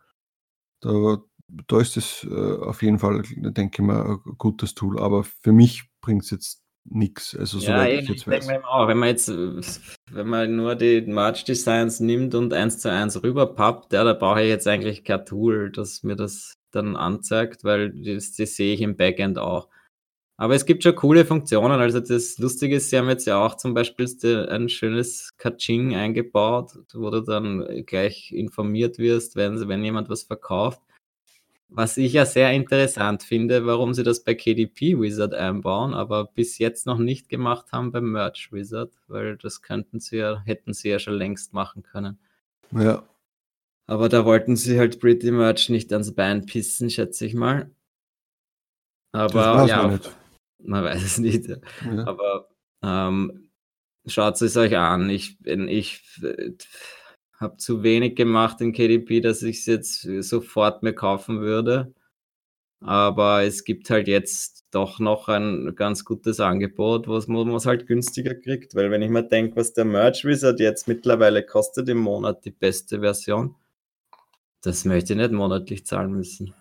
da 0.80 1.18
da 1.48 1.80
ist 1.80 1.96
es 1.96 2.26
äh, 2.28 2.56
auf 2.58 2.82
jeden 2.82 2.98
Fall, 2.98 3.22
denke 3.36 3.82
ich 3.82 3.86
mal, 3.86 4.04
ein 4.04 4.34
gutes 4.38 4.74
Tool. 4.74 4.98
Aber 4.98 5.24
für 5.24 5.52
mich 5.52 5.84
bringt 6.00 6.24
es 6.24 6.30
jetzt 6.30 6.62
nichts. 6.84 7.36
Also 7.36 7.58
ja, 7.58 7.78
soweit 7.78 8.02
ich 8.02 8.08
jetzt 8.08 8.26
weiß. 8.26 8.48
Auch, 8.64 8.88
wenn 8.88 8.98
man 8.98 9.08
jetzt, 9.08 9.28
wenn 9.28 10.26
man 10.26 10.56
nur 10.56 10.74
die 10.74 11.02
March 11.02 11.44
Designs 11.44 12.00
nimmt 12.00 12.34
und 12.34 12.52
eins 12.52 12.78
zu 12.78 12.90
eins 12.90 13.22
rüberpappt, 13.22 13.92
ja, 13.92 14.04
da 14.04 14.12
brauche 14.12 14.42
ich 14.42 14.48
jetzt 14.48 14.66
eigentlich 14.66 15.04
kein 15.04 15.24
Tool, 15.24 15.70
das 15.70 16.02
mir 16.02 16.16
das 16.16 16.54
dann 16.72 16.96
anzeigt, 16.96 17.64
weil 17.64 17.92
das, 17.92 18.32
das 18.32 18.56
sehe 18.56 18.74
ich 18.74 18.80
im 18.80 18.96
Backend 18.96 19.38
auch. 19.38 19.68
Aber 20.38 20.54
es 20.54 20.66
gibt 20.66 20.82
schon 20.82 20.94
coole 20.94 21.24
Funktionen. 21.24 21.80
Also 21.80 22.00
das 22.00 22.38
Lustige 22.38 22.76
ist, 22.76 22.90
sie 22.90 22.98
haben 22.98 23.08
jetzt 23.08 23.26
ja 23.26 23.42
auch 23.44 23.56
zum 23.56 23.72
Beispiel 23.72 24.06
ein 24.50 24.68
schönes 24.68 25.34
Kaching 25.38 25.94
eingebaut, 25.94 26.72
wo 26.92 27.08
du 27.10 27.22
dann 27.22 27.84
gleich 27.86 28.32
informiert 28.32 28.98
wirst, 28.98 29.36
wenn, 29.36 29.66
wenn 29.66 29.82
jemand 29.82 30.10
was 30.10 30.24
verkauft. 30.24 30.82
Was 31.68 31.96
ich 31.96 32.12
ja 32.12 32.26
sehr 32.26 32.52
interessant 32.52 33.22
finde, 33.22 33.66
warum 33.66 33.92
sie 33.92 34.04
das 34.04 34.22
bei 34.22 34.34
KDP 34.34 35.00
Wizard 35.00 35.34
einbauen, 35.34 35.94
aber 35.94 36.26
bis 36.26 36.58
jetzt 36.58 36.86
noch 36.86 36.98
nicht 36.98 37.28
gemacht 37.28 37.72
haben 37.72 37.90
beim 37.90 38.12
Merch 38.12 38.52
Wizard, 38.52 38.92
weil 39.08 39.36
das 39.38 39.62
könnten 39.62 39.98
sie 39.98 40.18
ja, 40.18 40.40
hätten 40.44 40.74
sie 40.74 40.90
ja 40.90 40.98
schon 40.98 41.14
längst 41.14 41.54
machen 41.54 41.82
können. 41.82 42.18
Ja. 42.70 43.02
Aber 43.88 44.08
da 44.08 44.24
wollten 44.24 44.54
sie 44.54 44.78
halt 44.78 45.00
Pretty 45.00 45.30
Merch 45.30 45.68
nicht 45.68 45.92
ans 45.92 46.14
Bein 46.14 46.46
pissen, 46.46 46.90
schätze 46.90 47.26
ich 47.26 47.34
mal. 47.34 47.70
Aber 49.12 49.66
ja, 49.66 49.88
nicht. 49.88 50.10
Man 50.58 50.84
weiß 50.84 51.02
es 51.02 51.18
nicht. 51.18 51.46
Ja. 51.46 51.56
Aber 52.06 52.48
ähm, 52.82 53.50
schaut 54.06 54.40
es 54.40 54.56
euch 54.56 54.76
an. 54.76 55.10
Ich, 55.10 55.38
ich 55.44 56.02
habe 57.38 57.56
zu 57.56 57.82
wenig 57.82 58.16
gemacht 58.16 58.60
in 58.60 58.72
KDP, 58.72 59.20
dass 59.20 59.42
ich 59.42 59.58
es 59.58 59.66
jetzt 59.66 60.00
sofort 60.20 60.82
mir 60.82 60.94
kaufen 60.94 61.40
würde. 61.40 61.94
Aber 62.80 63.42
es 63.42 63.64
gibt 63.64 63.88
halt 63.88 64.06
jetzt 64.06 64.66
doch 64.70 64.98
noch 64.98 65.28
ein 65.28 65.74
ganz 65.74 66.04
gutes 66.04 66.40
Angebot, 66.40 67.08
was 67.08 67.26
man 67.26 67.48
es 67.54 67.66
halt 67.66 67.86
günstiger 67.86 68.34
kriegt. 68.34 68.74
Weil 68.74 68.90
wenn 68.90 69.02
ich 69.02 69.10
mir 69.10 69.22
denke, 69.22 69.56
was 69.56 69.72
der 69.72 69.86
Merch 69.86 70.24
Wizard 70.24 70.60
jetzt 70.60 70.86
mittlerweile 70.86 71.44
kostet 71.44 71.88
im 71.88 71.98
Monat, 71.98 72.44
die 72.44 72.50
beste 72.50 73.00
Version, 73.00 73.54
das 74.60 74.84
möchte 74.84 75.14
ich 75.14 75.18
nicht 75.18 75.32
monatlich 75.32 75.86
zahlen 75.86 76.12
müssen. 76.12 76.54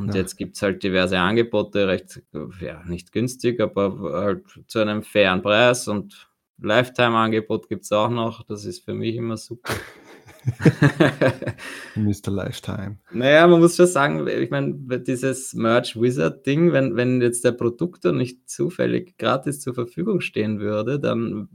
Und 0.00 0.14
ja. 0.14 0.20
jetzt 0.20 0.36
gibt 0.36 0.56
es 0.56 0.62
halt 0.62 0.82
diverse 0.82 1.18
Angebote, 1.18 1.86
recht, 1.86 2.22
ja, 2.60 2.82
nicht 2.86 3.12
günstig, 3.12 3.60
aber 3.60 3.98
halt 4.00 4.44
zu 4.66 4.78
einem 4.80 5.02
fairen 5.02 5.42
Preis 5.42 5.88
und 5.88 6.30
Lifetime-Angebot 6.58 7.68
gibt 7.68 7.84
es 7.84 7.92
auch 7.92 8.10
noch. 8.10 8.42
Das 8.44 8.64
ist 8.64 8.84
für 8.84 8.94
mich 8.94 9.14
immer 9.16 9.36
super. 9.36 9.72
Mr. 11.96 12.30
Lifetime. 12.30 12.98
Naja, 13.12 13.46
man 13.46 13.60
muss 13.60 13.76
schon 13.76 13.86
sagen, 13.86 14.26
ich 14.26 14.50
meine, 14.50 14.74
dieses 15.00 15.54
Merch 15.54 16.00
Wizard-Ding, 16.00 16.72
wenn, 16.72 16.96
wenn 16.96 17.20
jetzt 17.20 17.44
der 17.44 17.52
Produktor 17.52 18.12
nicht 18.12 18.48
zufällig 18.48 19.18
gratis 19.18 19.60
zur 19.60 19.74
Verfügung 19.74 20.20
stehen 20.20 20.60
würde, 20.60 20.98
dann, 20.98 21.48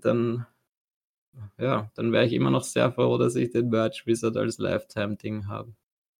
dann, 0.00 0.46
ja, 1.58 1.90
dann 1.94 2.12
wäre 2.12 2.26
ich 2.26 2.32
immer 2.32 2.50
noch 2.50 2.64
sehr 2.64 2.92
froh, 2.92 3.18
dass 3.18 3.34
ich 3.34 3.50
den 3.50 3.70
Merch 3.70 4.06
Wizard 4.06 4.36
als 4.36 4.58
Lifetime-Ding 4.58 5.48
habe. 5.48 5.72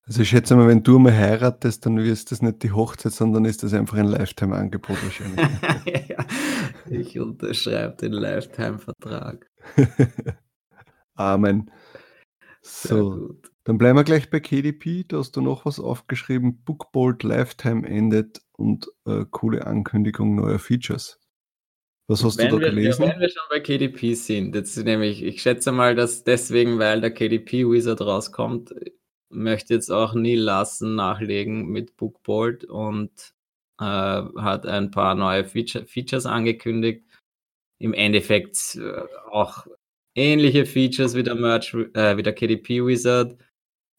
Also 0.09 0.23
ich 0.23 0.31
schätze 0.31 0.57
mal, 0.57 0.67
wenn 0.67 0.83
du 0.83 0.99
mal 0.99 1.15
heiratest, 1.15 1.85
dann 1.85 1.99
ist 1.99 2.33
das 2.33 2.41
nicht 2.41 2.63
die 2.63 2.73
Hochzeit, 2.73 3.13
sondern 3.13 3.45
ist 3.45 3.63
das 3.63 3.75
einfach 3.75 3.99
ein 3.99 4.07
Lifetime-Angebot 4.07 4.97
wahrscheinlich. 5.05 5.39
ja, 6.09 6.25
ich 6.89 7.21
unterschreibe 7.21 7.95
den 7.97 8.13
Lifetime-Vertrag. 8.13 9.51
Amen. 11.15 11.71
So, 12.63 13.35
Dann 13.65 13.77
bleiben 13.77 13.99
wir 13.99 14.05
gleich 14.05 14.31
bei 14.31 14.41
KDP. 14.41 15.05
Da 15.07 15.19
hast 15.19 15.37
du 15.37 15.43
noch 15.43 15.67
was 15.67 15.79
aufgeschrieben. 15.79 16.65
Bookbolt 16.65 17.23
Lifetime 17.23 17.87
endet 17.87 18.41
und 18.57 18.87
äh, 19.05 19.27
coole 19.31 19.67
Ankündigung 19.67 20.35
neuer 20.35 20.59
Features. 20.59 21.21
Was 22.07 22.25
hast 22.25 22.39
wenn 22.39 22.49
du 22.49 22.57
da 22.57 22.63
wir, 22.63 22.71
gelesen? 22.71 23.05
wenn 23.05 23.21
wir 23.21 23.29
schon 23.29 23.43
bei 23.51 23.61
KDP 23.61 24.15
sind, 24.15 24.55
jetzt 24.55 24.75
nämlich, 24.79 25.23
ich 25.23 25.43
schätze 25.43 25.71
mal, 25.71 25.95
dass 25.95 26.25
deswegen, 26.25 26.79
weil 26.79 27.03
der 27.03 27.11
KDP 27.11 27.69
Wizard 27.69 28.01
rauskommt, 28.01 28.75
möchte 29.31 29.75
jetzt 29.75 29.91
auch 29.91 30.15
Neil 30.15 30.41
Lassen 30.41 30.95
nachlegen 30.95 31.69
mit 31.69 31.97
Bookbolt 31.97 32.65
und 32.65 33.11
äh, 33.81 33.85
hat 33.85 34.67
ein 34.67 34.91
paar 34.91 35.15
neue 35.15 35.45
Feature, 35.45 35.87
Features 35.87 36.27
angekündigt. 36.27 37.05
Im 37.79 37.95
Endeffekt 37.95 38.77
äh, 38.77 39.03
auch 39.31 39.67
ähnliche 40.15 40.67
Features 40.67 41.15
wie 41.15 41.23
der 41.23 41.37
Merch, 41.37 41.75
äh, 41.95 42.17
wie 42.17 42.23
der 42.23 42.35
KDP 42.35 42.85
Wizard, 42.85 43.37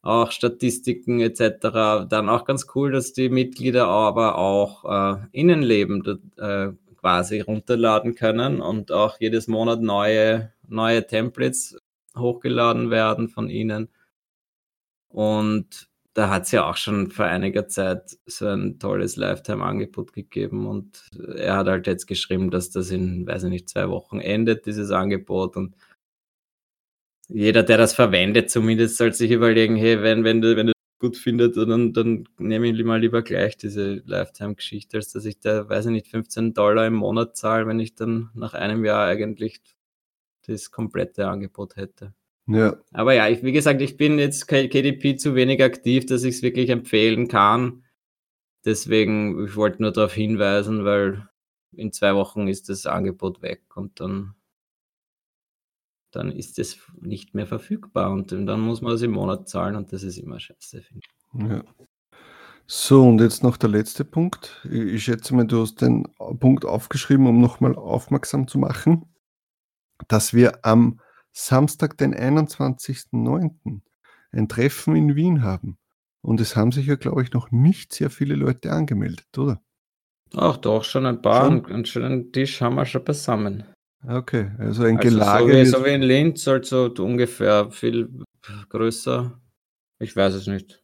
auch 0.01 0.31
Statistiken 0.31 1.21
etc. 1.21 2.07
Dann 2.09 2.29
auch 2.29 2.45
ganz 2.45 2.67
cool, 2.75 2.91
dass 2.91 3.13
die 3.13 3.29
Mitglieder 3.29 3.87
aber 3.87 4.37
auch 4.37 4.85
äh, 4.85 5.27
Innenleben 5.31 6.19
äh, 6.37 6.71
quasi 6.97 7.41
runterladen 7.41 8.15
können 8.15 8.61
und 8.61 8.91
auch 8.91 9.19
jedes 9.19 9.47
Monat 9.47 9.81
neue, 9.81 10.53
neue 10.67 11.05
Templates 11.07 11.77
hochgeladen 12.17 12.89
werden 12.91 13.29
von 13.29 13.49
ihnen. 13.49 13.89
Und 15.09 15.89
da 16.13 16.29
hat 16.29 16.43
es 16.43 16.51
ja 16.51 16.69
auch 16.69 16.77
schon 16.77 17.11
vor 17.11 17.25
einiger 17.25 17.67
Zeit 17.67 18.17
so 18.25 18.47
ein 18.47 18.79
tolles 18.79 19.15
Lifetime-Angebot 19.15 20.13
gegeben 20.13 20.67
und 20.67 21.07
er 21.35 21.57
hat 21.57 21.67
halt 21.67 21.87
jetzt 21.87 22.07
geschrieben, 22.07 22.51
dass 22.51 22.71
das 22.71 22.91
in, 22.91 23.27
weiß 23.27 23.43
ich 23.45 23.49
nicht, 23.49 23.69
zwei 23.69 23.89
Wochen 23.89 24.19
endet, 24.19 24.65
dieses 24.65 24.91
Angebot 24.91 25.55
und 25.55 25.75
jeder, 27.29 27.63
der 27.63 27.77
das 27.77 27.93
verwendet, 27.93 28.49
zumindest 28.49 28.97
soll 28.97 29.13
sich 29.13 29.31
überlegen, 29.31 29.75
hey, 29.75 30.01
wenn, 30.01 30.23
wenn 30.23 30.41
du, 30.41 30.55
wenn 30.55 30.67
du 30.67 30.73
gut 30.99 31.15
findet, 31.17 31.55
dann, 31.57 31.93
dann 31.93 32.25
nehme 32.37 32.67
ich 32.69 32.83
mal 32.83 32.99
lieber 32.99 33.21
gleich 33.21 33.55
diese 33.57 34.01
Lifetime-Geschichte, 34.05 34.97
als 34.97 35.11
dass 35.13 35.25
ich 35.25 35.39
da, 35.39 35.69
weiß 35.69 35.85
ich 35.85 35.91
nicht, 35.91 36.07
15 36.07 36.53
Dollar 36.53 36.87
im 36.87 36.95
Monat 36.95 37.37
zahle, 37.37 37.67
wenn 37.67 37.79
ich 37.79 37.95
dann 37.95 38.29
nach 38.33 38.53
einem 38.53 38.83
Jahr 38.83 39.05
eigentlich 39.07 39.61
das 40.47 40.71
komplette 40.71 41.27
Angebot 41.27 41.75
hätte. 41.77 42.13
Ja. 42.49 42.77
Aber 42.93 43.13
ja, 43.13 43.29
ich, 43.29 43.43
wie 43.43 43.51
gesagt, 43.51 43.79
ich 43.79 43.95
bin 43.95 44.17
jetzt 44.17 44.47
KDP 44.47 45.17
zu 45.17 45.35
wenig 45.35 45.63
aktiv, 45.63 46.07
dass 46.07 46.23
ich 46.23 46.35
es 46.35 46.41
wirklich 46.41 46.71
empfehlen 46.71 47.27
kann. 47.27 47.83
Deswegen, 48.65 49.45
ich 49.45 49.55
wollte 49.55 49.83
nur 49.83 49.91
darauf 49.91 50.13
hinweisen, 50.13 50.83
weil 50.83 51.29
in 51.73 51.93
zwei 51.93 52.15
Wochen 52.15 52.47
ist 52.47 52.67
das 52.69 52.87
Angebot 52.87 53.43
weg 53.43 53.61
und 53.75 53.99
dann, 53.99 54.33
dann 56.11 56.31
ist 56.31 56.57
es 56.57 56.79
nicht 56.99 57.35
mehr 57.35 57.45
verfügbar 57.45 58.11
und 58.11 58.31
dann 58.31 58.59
muss 58.59 58.81
man 58.81 58.93
es 58.93 59.03
im 59.03 59.11
Monat 59.11 59.47
zahlen 59.47 59.75
und 59.75 59.93
das 59.93 60.01
ist 60.01 60.17
immer 60.17 60.39
scheiße, 60.39 60.81
finde 60.81 61.05
ich. 61.05 61.49
Ja. 61.51 61.63
So, 62.65 63.07
und 63.07 63.21
jetzt 63.21 63.43
noch 63.43 63.57
der 63.57 63.69
letzte 63.69 64.05
Punkt. 64.05 64.67
Ich 64.69 65.03
schätze 65.03 65.35
mal, 65.35 65.45
du 65.45 65.61
hast 65.61 65.81
den 65.81 66.07
Punkt 66.39 66.65
aufgeschrieben, 66.65 67.27
um 67.27 67.39
nochmal 67.41 67.75
aufmerksam 67.75 68.47
zu 68.47 68.57
machen, 68.57 69.05
dass 70.07 70.33
wir 70.33 70.65
am 70.65 70.99
Samstag, 71.31 71.97
den 71.97 72.13
21.09. 72.15 73.81
ein 74.31 74.47
Treffen 74.47 74.95
in 74.95 75.15
Wien 75.15 75.43
haben. 75.43 75.77
Und 76.21 76.41
es 76.41 76.55
haben 76.55 76.71
sich 76.71 76.87
ja, 76.87 76.95
glaube 76.95 77.23
ich, 77.23 77.31
noch 77.31 77.51
nicht 77.51 77.93
sehr 77.93 78.09
viele 78.09 78.35
Leute 78.35 78.71
angemeldet, 78.71 79.37
oder? 79.37 79.61
Ach 80.35 80.57
doch, 80.57 80.83
schon 80.83 81.05
ein 81.05 81.21
paar. 81.21 81.45
Schon? 81.45 81.65
Einen 81.65 81.85
schönen 81.85 82.31
Tisch 82.31 82.61
haben 82.61 82.75
wir 82.75 82.85
schon 82.85 83.03
beisammen. 83.03 83.63
Okay, 84.07 84.51
also 84.57 84.83
ein 84.83 84.97
also 84.97 85.09
Gelage. 85.09 85.51
So 85.51 85.59
wie, 85.59 85.65
so 85.65 85.85
wie 85.85 85.93
in 85.93 86.01
Linz, 86.01 86.47
also 86.47 86.93
ungefähr 86.99 87.71
viel 87.71 88.09
größer. 88.69 89.39
Ich 89.99 90.15
weiß 90.15 90.33
es 90.35 90.47
nicht. 90.47 90.83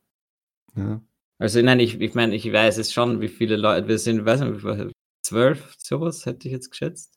Ja. 0.75 1.01
Also 1.38 1.62
nein, 1.62 1.79
ich, 1.79 1.99
ich 1.99 2.15
meine, 2.15 2.36
ich 2.36 2.51
weiß 2.51 2.77
es 2.77 2.91
schon, 2.93 3.21
wie 3.21 3.27
viele 3.27 3.55
Leute 3.58 3.88
wir 3.88 3.97
sind, 3.99 4.25
weiß 4.25 4.41
nicht, 4.41 4.93
zwölf, 5.21 5.75
sowas 5.77 6.25
hätte 6.25 6.47
ich 6.47 6.53
jetzt 6.53 6.71
geschätzt 6.71 7.14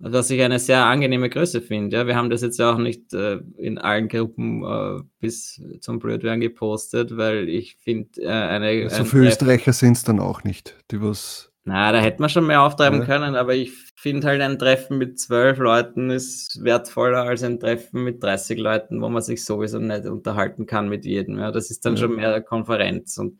was 0.00 0.30
ich 0.30 0.40
eine 0.40 0.58
sehr 0.58 0.84
angenehme 0.86 1.28
Größe 1.28 1.60
finde. 1.60 1.96
Ja, 1.96 2.06
wir 2.06 2.16
haben 2.16 2.30
das 2.30 2.40
jetzt 2.40 2.60
auch 2.60 2.78
nicht 2.78 3.12
äh, 3.12 3.38
in 3.58 3.78
allen 3.78 4.08
Gruppen 4.08 4.64
äh, 4.64 5.02
bis 5.20 5.62
zum 5.80 5.98
Blödwerden 5.98 6.40
gepostet, 6.40 7.16
weil 7.16 7.48
ich 7.48 7.76
finde 7.76 8.22
äh, 8.22 8.28
eine. 8.28 8.88
So 8.88 9.04
viele 9.04 9.28
Österreicher 9.28 9.74
sind 9.74 9.98
es 9.98 10.02
dann 10.02 10.18
auch 10.18 10.42
nicht, 10.42 10.74
die 10.90 11.02
was. 11.02 11.52
Na, 11.64 11.92
da 11.92 12.00
hätte 12.00 12.22
man 12.22 12.30
schon 12.30 12.46
mehr 12.46 12.62
auftreiben 12.62 13.00
ja. 13.00 13.04
können, 13.04 13.34
aber 13.36 13.54
ich 13.54 13.72
finde 13.94 14.26
halt 14.26 14.40
ein 14.40 14.58
Treffen 14.58 14.96
mit 14.96 15.20
zwölf 15.20 15.58
Leuten 15.58 16.08
ist 16.08 16.64
wertvoller 16.64 17.24
als 17.24 17.42
ein 17.42 17.60
Treffen 17.60 18.02
mit 18.02 18.22
30 18.22 18.58
Leuten, 18.58 19.02
wo 19.02 19.10
man 19.10 19.20
sich 19.20 19.44
sowieso 19.44 19.78
nicht 19.78 20.06
unterhalten 20.06 20.64
kann 20.64 20.88
mit 20.88 21.04
jedem. 21.04 21.38
Ja, 21.38 21.52
das 21.52 21.70
ist 21.70 21.84
dann 21.84 21.96
ja. 21.96 22.00
schon 22.00 22.16
mehr 22.16 22.32
eine 22.32 22.42
Konferenz 22.42 23.18
und 23.18 23.38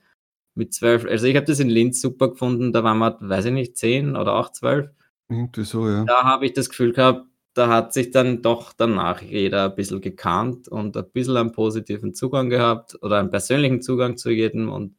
mit 0.55 0.75
zwölf, 0.75 1.07
also 1.07 1.27
ich 1.27 1.37
habe 1.37 1.46
das 1.46 1.61
in 1.61 1.70
Linz 1.70 2.03
super 2.03 2.29
gefunden, 2.29 2.75
da 2.75 2.85
waren 2.85 2.99
wir, 2.99 3.16
weiß 3.20 3.46
ich 3.46 3.53
nicht, 3.53 3.79
zehn 3.79 4.16
oder 4.16 4.35
auch 4.35 4.53
zwölf 4.53 4.90
irgendwie 5.31 5.64
so, 5.64 5.88
ja. 5.88 6.05
Da 6.05 6.25
habe 6.25 6.47
ich 6.47 6.53
das 6.53 6.69
Gefühl 6.69 6.93
gehabt, 6.93 7.27
da 7.55 7.69
hat 7.69 7.93
sich 7.93 8.11
dann 8.11 8.43
doch 8.43 8.73
danach 8.73 9.23
jeder 9.23 9.64
ein 9.64 9.75
bisschen 9.75 10.01
gekannt 10.01 10.69
und 10.69 10.97
ein 10.97 11.11
bisschen 11.12 11.37
einen 11.37 11.53
positiven 11.53 12.14
Zugang 12.14 12.51
gehabt 12.51 12.97
oder 13.03 13.19
einen 13.19 13.31
persönlichen 13.31 13.83
Zugang 13.83 14.16
zu 14.16 14.31
jedem 14.31 14.71
und 14.71 14.97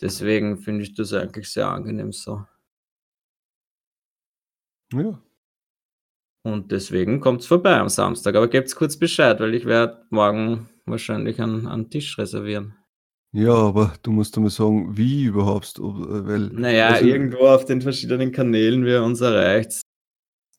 deswegen 0.00 0.58
finde 0.58 0.82
ich 0.82 0.94
das 0.94 1.12
eigentlich 1.12 1.50
sehr 1.50 1.68
angenehm 1.68 2.12
so. 2.12 2.44
Ja. 4.92 5.20
Und 6.42 6.72
deswegen 6.72 7.20
kommt 7.20 7.42
es 7.42 7.46
vorbei 7.46 7.78
am 7.78 7.88
Samstag. 7.88 8.34
Aber 8.36 8.48
gebt 8.48 8.74
kurz 8.74 8.96
Bescheid, 8.96 9.38
weil 9.40 9.54
ich 9.54 9.66
werde 9.66 10.06
morgen 10.10 10.68
wahrscheinlich 10.86 11.40
einen, 11.42 11.66
einen 11.66 11.90
Tisch 11.90 12.16
reservieren. 12.18 12.74
Ja, 13.32 13.54
aber 13.54 13.92
du 14.02 14.10
musst 14.10 14.36
einmal 14.36 14.50
sagen, 14.50 14.96
wie 14.96 15.24
überhaupt, 15.24 15.78
äh, 15.78 15.82
weil 15.82 16.48
Naja, 16.52 16.88
also 16.88 17.06
irgendwo 17.06 17.46
auf 17.46 17.64
den 17.64 17.82
verschiedenen 17.82 18.32
Kanälen 18.32 18.84
wir 18.84 19.02
uns 19.02 19.20
erreicht. 19.20 19.82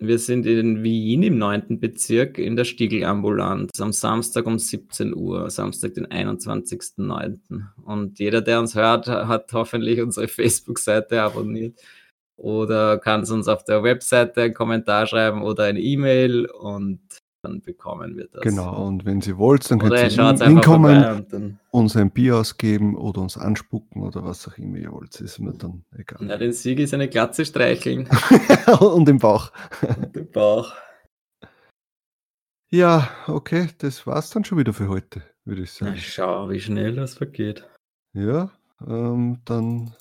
Wir 0.01 0.17
sind 0.17 0.45
in 0.45 0.81
Wien 0.81 1.23
im 1.23 1.37
9. 1.37 1.79
Bezirk 1.79 2.37
in 2.37 2.55
der 2.55 2.63
Stiegelambulanz 2.63 3.81
am 3.81 3.91
Samstag 3.91 4.45
um 4.45 4.57
17 4.57 5.13
Uhr, 5.13 5.49
Samstag, 5.49 5.95
den 5.95 6.07
21.09. 6.07 7.63
Und 7.83 8.17
jeder, 8.19 8.41
der 8.41 8.61
uns 8.61 8.75
hört, 8.75 9.07
hat 9.07 9.51
hoffentlich 9.51 9.99
unsere 10.01 10.29
Facebook-Seite 10.29 11.21
abonniert 11.21 11.77
oder 12.37 12.97
kann 12.97 13.21
es 13.21 13.31
uns 13.31 13.49
auf 13.49 13.65
der 13.65 13.83
Webseite 13.83 14.43
einen 14.43 14.53
Kommentar 14.53 15.05
schreiben 15.05 15.41
oder 15.41 15.65
eine 15.65 15.81
E-Mail 15.81 16.45
und 16.45 17.01
dann 17.41 17.61
bekommen 17.61 18.17
wir 18.17 18.27
das. 18.27 18.41
Genau, 18.41 18.85
und 18.85 19.05
wenn 19.05 19.21
Sie 19.21 19.37
wollt, 19.37 19.69
dann 19.69 19.79
könnt 19.79 19.93
ihr 19.93 20.45
hinkommen, 20.45 21.25
und 21.31 21.57
uns 21.71 21.95
ein 21.95 22.11
Bier 22.11 22.37
ausgeben 22.37 22.95
oder 22.95 23.21
uns 23.21 23.37
anspucken 23.37 24.03
oder 24.03 24.23
was 24.23 24.47
auch 24.47 24.57
immer 24.57 24.77
ihr 24.77 24.91
wollt. 24.91 25.19
Ist 25.21 25.39
mir 25.39 25.53
dann 25.53 25.85
egal. 25.95 26.27
Ja, 26.27 26.37
den 26.37 26.51
Sieg 26.51 26.79
ist 26.79 26.93
eine 26.93 27.07
Glatze 27.07 27.45
streicheln. 27.45 28.09
und 28.79 29.07
im 29.07 29.19
Bauch. 29.19 29.51
und 29.81 30.15
im 30.17 30.31
Bauch. 30.31 30.73
Ja, 32.71 33.09
okay, 33.27 33.69
das 33.79 34.05
war's 34.05 34.29
dann 34.29 34.43
schon 34.43 34.57
wieder 34.57 34.73
für 34.73 34.89
heute, 34.89 35.23
würde 35.43 35.63
ich 35.63 35.71
sagen. 35.71 35.93
Na, 35.95 36.01
schau, 36.01 36.49
wie 36.49 36.59
schnell 36.59 36.95
das 36.95 37.15
vergeht. 37.15 37.67
Ja, 38.13 38.51
ähm, 38.85 39.39
dann 39.45 39.95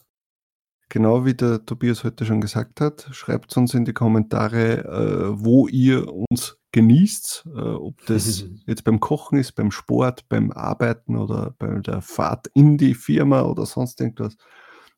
genau 0.89 1.25
wie 1.25 1.35
der 1.35 1.65
Tobias 1.65 2.05
heute 2.05 2.25
schon 2.25 2.41
gesagt 2.41 2.81
hat, 2.81 3.09
schreibt 3.13 3.57
uns 3.57 3.75
in 3.75 3.85
die 3.85 3.93
Kommentare, 3.93 4.85
äh, 4.85 5.43
wo 5.43 5.69
ihr 5.69 6.13
uns 6.13 6.59
genießt, 6.79 7.47
äh, 7.47 7.61
ob 7.61 8.07
das 8.07 8.47
jetzt 8.67 8.85
beim 8.85 9.01
Kochen 9.01 9.39
ist, 9.39 9.53
beim 9.53 9.73
Sport, 9.73 10.29
beim 10.29 10.53
Arbeiten 10.53 11.17
oder 11.17 11.57
bei 11.59 11.81
der 11.81 12.03
Fahrt 12.03 12.47
in 12.55 12.79
die 12.79 12.95
Firma 12.95 13.43
oder 13.43 13.67
sonst 13.67 14.01
irgendwas. 14.01 14.37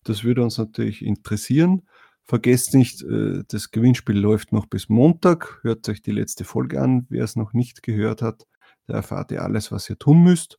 Das 0.05 0.23
würde 0.23 0.43
uns 0.43 0.59
natürlich 0.59 1.03
interessieren. 1.03 1.89
Vergesst 2.25 2.75
nicht, 2.75 3.03
äh, 3.03 3.45
das 3.49 3.71
Gewinnspiel 3.71 4.19
läuft 4.19 4.53
noch 4.53 4.67
bis 4.67 4.91
Montag. 4.91 5.59
Hört 5.63 5.89
euch 5.89 6.03
die 6.03 6.13
letzte 6.13 6.45
Folge 6.45 6.83
an. 6.83 7.07
Wer 7.09 7.25
es 7.25 7.35
noch 7.35 7.55
nicht 7.55 7.83
gehört 7.83 8.21
hat, 8.21 8.47
da 8.87 8.95
erfahrt 8.95 9.33
ihr 9.33 9.43
alles, 9.43 9.73
was 9.73 9.89
ihr 9.89 9.99
tun 9.99 10.23
müsst. 10.23 10.59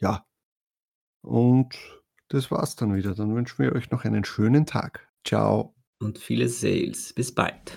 Ja. 0.00 0.24
Und 1.20 1.76
das 2.28 2.50
war's 2.50 2.74
dann 2.74 2.94
wieder. 2.94 3.14
Dann 3.14 3.34
wünschen 3.34 3.62
wir 3.62 3.74
euch 3.74 3.90
noch 3.90 4.06
einen 4.06 4.24
schönen 4.24 4.64
Tag. 4.64 5.06
Ciao. 5.26 5.74
Und 5.98 6.18
viele 6.18 6.48
Sales. 6.48 7.12
Bis 7.12 7.34
bald. 7.34 7.76